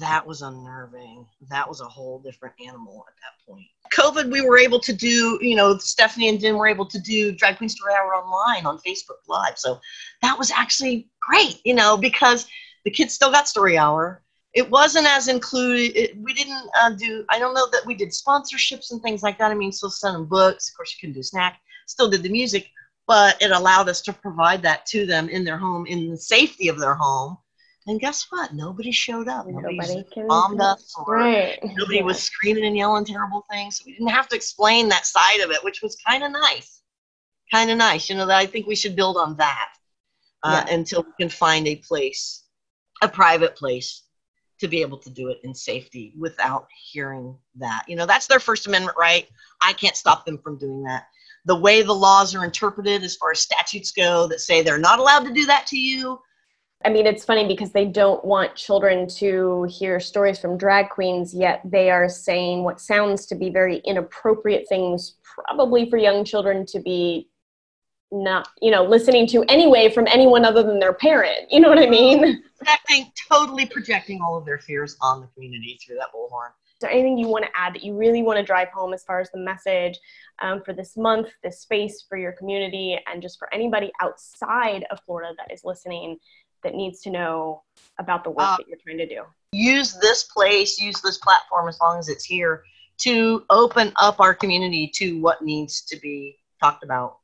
that 0.00 0.26
was 0.26 0.42
unnerving. 0.42 1.26
That 1.48 1.66
was 1.68 1.80
a 1.80 1.86
whole 1.86 2.18
different 2.18 2.54
animal 2.64 3.06
at 3.08 3.14
that 3.22 3.46
point. 3.46 3.66
COVID, 3.94 4.30
we 4.30 4.42
were 4.42 4.58
able 4.58 4.78
to 4.80 4.92
do, 4.92 5.38
you 5.40 5.56
know, 5.56 5.78
Stephanie 5.78 6.28
and 6.28 6.38
Jen 6.38 6.56
were 6.56 6.68
able 6.68 6.84
to 6.86 6.98
do 6.98 7.32
Drag 7.32 7.56
Queen 7.56 7.70
Story 7.70 7.94
Hour 7.94 8.14
online 8.14 8.66
on 8.66 8.78
Facebook 8.78 9.20
Live. 9.28 9.58
So 9.58 9.80
that 10.20 10.38
was 10.38 10.50
actually 10.50 11.08
great, 11.22 11.60
you 11.64 11.74
know, 11.74 11.96
because 11.96 12.46
the 12.84 12.90
kids 12.90 13.14
still 13.14 13.30
got 13.30 13.48
Story 13.48 13.78
Hour. 13.78 14.22
It 14.52 14.68
wasn't 14.68 15.06
as 15.06 15.28
included. 15.28 15.96
It, 15.96 16.16
we 16.18 16.34
didn't 16.34 16.68
uh, 16.78 16.90
do, 16.90 17.24
I 17.30 17.38
don't 17.38 17.54
know 17.54 17.68
that 17.72 17.86
we 17.86 17.94
did 17.94 18.10
sponsorships 18.10 18.90
and 18.90 19.00
things 19.02 19.22
like 19.22 19.38
that. 19.38 19.50
I 19.50 19.54
mean, 19.54 19.72
still 19.72 19.92
them 20.02 20.26
books. 20.26 20.68
Of 20.68 20.76
course, 20.76 20.94
you 20.94 21.06
can 21.06 21.14
do 21.14 21.22
snack. 21.22 21.60
Still 21.86 22.10
did 22.10 22.22
the 22.22 22.28
music, 22.28 22.68
but 23.06 23.40
it 23.40 23.52
allowed 23.52 23.88
us 23.88 24.02
to 24.02 24.12
provide 24.12 24.62
that 24.62 24.84
to 24.86 25.06
them 25.06 25.30
in 25.30 25.44
their 25.44 25.56
home, 25.56 25.86
in 25.86 26.10
the 26.10 26.16
safety 26.16 26.68
of 26.68 26.78
their 26.78 26.94
home 26.94 27.38
and 27.88 27.98
guess 27.98 28.26
what? 28.28 28.52
Nobody 28.52 28.92
showed 28.92 29.28
up. 29.28 29.46
Nobody, 29.46 29.76
nobody 29.76 30.04
bombed 30.28 30.60
us. 30.60 30.94
Right. 31.06 31.58
Nobody 31.62 32.02
was 32.02 32.22
screaming 32.22 32.66
and 32.66 32.76
yelling 32.76 33.06
terrible 33.06 33.46
things. 33.50 33.78
So 33.78 33.84
we 33.86 33.92
didn't 33.92 34.08
have 34.08 34.28
to 34.28 34.36
explain 34.36 34.88
that 34.90 35.06
side 35.06 35.40
of 35.40 35.50
it, 35.50 35.64
which 35.64 35.80
was 35.80 35.96
kind 36.06 36.22
of 36.22 36.30
nice. 36.30 36.82
Kind 37.50 37.70
of 37.70 37.78
nice. 37.78 38.10
You 38.10 38.16
know, 38.16 38.26
that 38.26 38.36
I 38.36 38.44
think 38.44 38.66
we 38.66 38.76
should 38.76 38.94
build 38.94 39.16
on 39.16 39.36
that 39.38 39.70
uh, 40.42 40.64
yeah. 40.66 40.74
until 40.74 41.02
we 41.02 41.12
can 41.18 41.30
find 41.30 41.66
a 41.66 41.76
place, 41.76 42.44
a 43.02 43.08
private 43.08 43.56
place 43.56 44.02
to 44.60 44.68
be 44.68 44.82
able 44.82 44.98
to 44.98 45.10
do 45.10 45.28
it 45.28 45.38
in 45.44 45.54
safety 45.54 46.12
without 46.18 46.66
hearing 46.92 47.38
that. 47.56 47.84
You 47.88 47.96
know, 47.96 48.04
that's 48.04 48.26
their 48.26 48.40
First 48.40 48.66
Amendment 48.66 48.98
right. 48.98 49.26
I 49.62 49.72
can't 49.72 49.96
stop 49.96 50.26
them 50.26 50.36
from 50.38 50.58
doing 50.58 50.82
that. 50.82 51.06
The 51.46 51.56
way 51.56 51.80
the 51.80 51.94
laws 51.94 52.34
are 52.34 52.44
interpreted, 52.44 53.02
as 53.02 53.16
far 53.16 53.30
as 53.30 53.40
statutes 53.40 53.92
go, 53.92 54.26
that 54.26 54.40
say 54.40 54.60
they're 54.60 54.76
not 54.76 54.98
allowed 54.98 55.24
to 55.24 55.32
do 55.32 55.46
that 55.46 55.66
to 55.68 55.78
you. 55.78 56.20
I 56.84 56.90
mean, 56.90 57.06
it's 57.06 57.24
funny 57.24 57.46
because 57.46 57.72
they 57.72 57.86
don't 57.86 58.24
want 58.24 58.54
children 58.54 59.08
to 59.16 59.64
hear 59.64 59.98
stories 59.98 60.38
from 60.38 60.56
drag 60.56 60.90
queens, 60.90 61.34
yet 61.34 61.60
they 61.64 61.90
are 61.90 62.08
saying 62.08 62.62
what 62.62 62.80
sounds 62.80 63.26
to 63.26 63.34
be 63.34 63.50
very 63.50 63.78
inappropriate 63.84 64.68
things, 64.68 65.16
probably 65.24 65.90
for 65.90 65.96
young 65.96 66.24
children 66.24 66.64
to 66.66 66.80
be 66.80 67.28
not 68.10 68.48
you 68.62 68.70
know 68.70 68.84
listening 68.84 69.26
to 69.26 69.44
anyway 69.50 69.90
from 69.90 70.06
anyone 70.06 70.44
other 70.44 70.62
than 70.62 70.78
their 70.78 70.94
parent. 70.94 71.50
You 71.50 71.60
know 71.60 71.68
what 71.68 71.78
i 71.78 71.86
mean? 71.86 72.42
Projecting 72.56 73.12
totally 73.30 73.66
projecting 73.66 74.20
all 74.22 74.36
of 74.36 74.46
their 74.46 74.58
fears 74.58 74.96
on 75.02 75.20
the 75.20 75.26
community 75.28 75.78
through 75.84 75.96
that 75.96 76.08
bullhorn. 76.14 76.48
Is 76.48 76.80
there 76.80 76.90
anything 76.90 77.18
you 77.18 77.26
want 77.26 77.44
to 77.44 77.50
add 77.54 77.74
that 77.74 77.82
you 77.82 77.96
really 77.96 78.22
want 78.22 78.38
to 78.38 78.44
drive 78.44 78.68
home 78.68 78.94
as 78.94 79.02
far 79.02 79.20
as 79.20 79.30
the 79.30 79.38
message 79.38 79.98
um, 80.40 80.62
for 80.64 80.72
this 80.72 80.96
month 80.96 81.28
this 81.42 81.60
space 81.60 82.04
for 82.08 82.16
your 82.16 82.32
community 82.32 82.98
and 83.12 83.20
just 83.20 83.38
for 83.38 83.52
anybody 83.52 83.92
outside 84.00 84.86
of 84.90 84.98
florida 85.04 85.34
that 85.36 85.52
is 85.52 85.62
listening 85.64 86.16
that 86.62 86.74
needs 86.74 87.00
to 87.02 87.10
know 87.10 87.62
about 87.98 88.24
the 88.24 88.30
work 88.30 88.46
uh, 88.46 88.56
that 88.56 88.68
you're 88.68 88.78
trying 88.84 88.98
to 88.98 89.06
do 89.06 89.22
use 89.52 89.94
this 90.00 90.24
place 90.24 90.78
use 90.78 91.00
this 91.00 91.18
platform 91.18 91.68
as 91.68 91.78
long 91.80 91.98
as 91.98 92.08
it's 92.08 92.24
here 92.24 92.62
to 92.96 93.44
open 93.50 93.92
up 93.96 94.20
our 94.20 94.34
community 94.34 94.90
to 94.92 95.20
what 95.20 95.42
needs 95.42 95.82
to 95.82 95.96
be 96.00 96.36
talked 96.60 96.82
about 96.82 97.18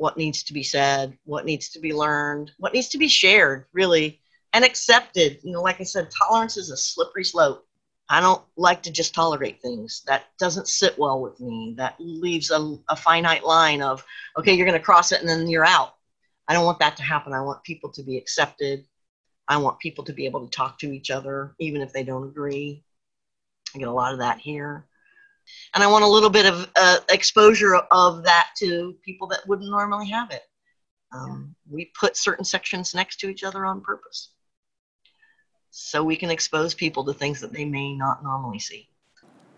what 0.00 0.16
needs 0.16 0.42
to 0.44 0.54
be 0.54 0.62
said, 0.62 1.16
what 1.24 1.44
needs 1.44 1.68
to 1.68 1.78
be 1.78 1.92
learned, 1.92 2.50
what 2.56 2.72
needs 2.72 2.88
to 2.88 2.96
be 2.96 3.06
shared, 3.06 3.66
really, 3.74 4.18
and 4.54 4.64
accepted. 4.64 5.38
You 5.42 5.52
know, 5.52 5.60
like 5.60 5.78
I 5.78 5.84
said, 5.84 6.10
tolerance 6.10 6.56
is 6.56 6.70
a 6.70 6.76
slippery 6.76 7.22
slope. 7.22 7.66
I 8.08 8.20
don't 8.20 8.42
like 8.56 8.82
to 8.84 8.90
just 8.90 9.14
tolerate 9.14 9.60
things. 9.60 10.02
That 10.06 10.24
doesn't 10.38 10.68
sit 10.68 10.98
well 10.98 11.20
with 11.20 11.38
me. 11.38 11.74
That 11.76 11.96
leaves 11.98 12.50
a, 12.50 12.78
a 12.88 12.96
finite 12.96 13.44
line 13.44 13.82
of, 13.82 14.02
okay, 14.38 14.54
you're 14.54 14.66
going 14.66 14.78
to 14.78 14.84
cross 14.84 15.12
it 15.12 15.20
and 15.20 15.28
then 15.28 15.48
you're 15.48 15.66
out. 15.66 15.96
I 16.50 16.52
don't 16.52 16.66
want 16.66 16.80
that 16.80 16.96
to 16.98 17.02
happen. 17.02 17.32
I 17.32 17.40
want 17.40 17.62
people 17.62 17.90
to 17.92 18.02
be 18.02 18.18
accepted. 18.18 18.84
I 19.48 19.56
want 19.56 19.78
people 19.78 20.04
to 20.04 20.12
be 20.12 20.26
able 20.26 20.44
to 20.44 20.50
talk 20.50 20.78
to 20.80 20.92
each 20.92 21.10
other, 21.10 21.54
even 21.60 21.80
if 21.80 21.92
they 21.92 22.02
don't 22.02 22.28
agree. 22.28 22.82
I 23.74 23.78
get 23.78 23.88
a 23.88 23.92
lot 23.92 24.12
of 24.12 24.18
that 24.18 24.38
here 24.38 24.84
and 25.74 25.82
I 25.82 25.86
want 25.86 26.04
a 26.04 26.08
little 26.08 26.30
bit 26.30 26.46
of 26.46 26.70
uh, 26.76 26.98
exposure 27.10 27.76
of 27.76 28.24
that 28.24 28.50
to 28.58 28.96
people 29.04 29.26
that 29.28 29.46
wouldn't 29.46 29.70
normally 29.70 30.08
have 30.08 30.30
it. 30.30 30.42
Um, 31.12 31.54
we 31.68 31.90
put 31.98 32.16
certain 32.16 32.44
sections 32.44 32.94
next 32.94 33.18
to 33.20 33.28
each 33.28 33.42
other 33.42 33.64
on 33.64 33.80
purpose 33.80 34.32
so 35.70 36.04
we 36.04 36.16
can 36.16 36.30
expose 36.30 36.74
people 36.74 37.04
to 37.04 37.12
things 37.12 37.40
that 37.40 37.52
they 37.52 37.64
may 37.64 37.94
not 37.94 38.22
normally 38.22 38.58
see. 38.58 38.88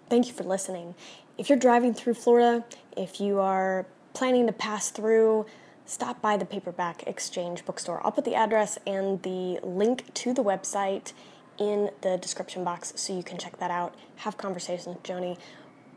Thank 0.09 0.27
you 0.27 0.33
for 0.33 0.45
listening. 0.45 0.95
If 1.39 1.49
you're 1.49 1.59
driving 1.59 1.95
through 1.95 2.15
Florida, 2.15 2.65
if 2.97 3.21
you 3.21 3.41
are 3.41 3.87
planning 4.13 4.47
to 4.47 4.53
pass 4.53 4.91
through, 4.91 5.47
stop 5.93 6.23
by 6.23 6.37
the 6.37 6.45
Paperback 6.47 7.07
Exchange 7.07 7.65
bookstore. 7.67 8.01
I'll 8.05 8.13
put 8.13 8.25
the 8.25 8.35
address 8.35 8.79
and 8.87 9.23
the 9.23 9.61
link 9.63 10.13
to 10.15 10.33
the 10.33 10.43
website 10.43 11.13
in 11.59 11.91
the 12.01 12.17
description 12.17 12.65
box 12.65 12.95
so 12.97 13.15
you 13.15 13.23
can 13.23 13.37
check 13.37 13.59
that 13.59 13.71
out. 13.71 13.95
Have 14.17 14.39
conversations 14.39 14.87
with 14.87 15.03
Joanie 15.03 15.37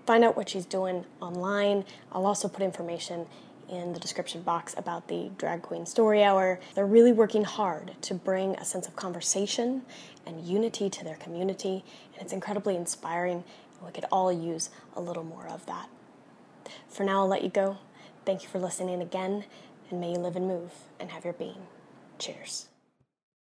find 0.06 0.24
out 0.24 0.38
what 0.38 0.50
she's 0.50 0.66
doing 0.66 1.06
online. 1.22 1.86
I'll 2.12 2.26
also 2.26 2.48
put 2.48 2.62
information 2.62 3.26
in 3.68 3.94
the 3.94 4.00
description 4.00 4.42
box 4.44 4.76
about 4.78 5.08
the 5.08 5.32
Drag 5.38 5.64
Queen 5.64 5.86
Story 5.86 6.24
Hour. 6.24 6.60
They're 6.76 6.86
really 6.86 7.12
working 7.12 7.44
hard 7.44 7.94
to 8.02 8.14
bring 8.14 8.56
a 8.56 8.66
sense 8.66 8.88
of 8.88 8.96
conversation 8.96 9.82
and 10.26 10.46
unity 10.46 10.90
to 10.90 11.04
their 11.04 11.16
community, 11.16 11.84
and 12.14 12.24
it's 12.24 12.34
incredibly 12.34 12.76
inspiring. 12.76 13.44
We 13.84 13.92
could 13.92 14.06
all 14.12 14.32
use 14.32 14.70
a 14.96 15.02
little 15.02 15.24
more 15.24 15.48
of 15.48 15.66
that. 15.66 15.90
For 16.90 17.04
now, 17.04 17.22
I'll 17.22 17.28
let 17.28 17.44
you 17.44 17.50
go. 17.50 17.78
Thank 18.26 18.42
you 18.44 18.50
for 18.50 18.60
listening 18.60 19.02
again, 19.02 19.46
and 19.90 20.00
may 20.00 20.12
you 20.12 20.18
live 20.18 20.36
and 20.36 20.48
move 20.48 20.72
and 21.00 21.12
have 21.12 21.24
your 21.24 21.34
being. 21.34 21.68
Cheers. 22.20 22.68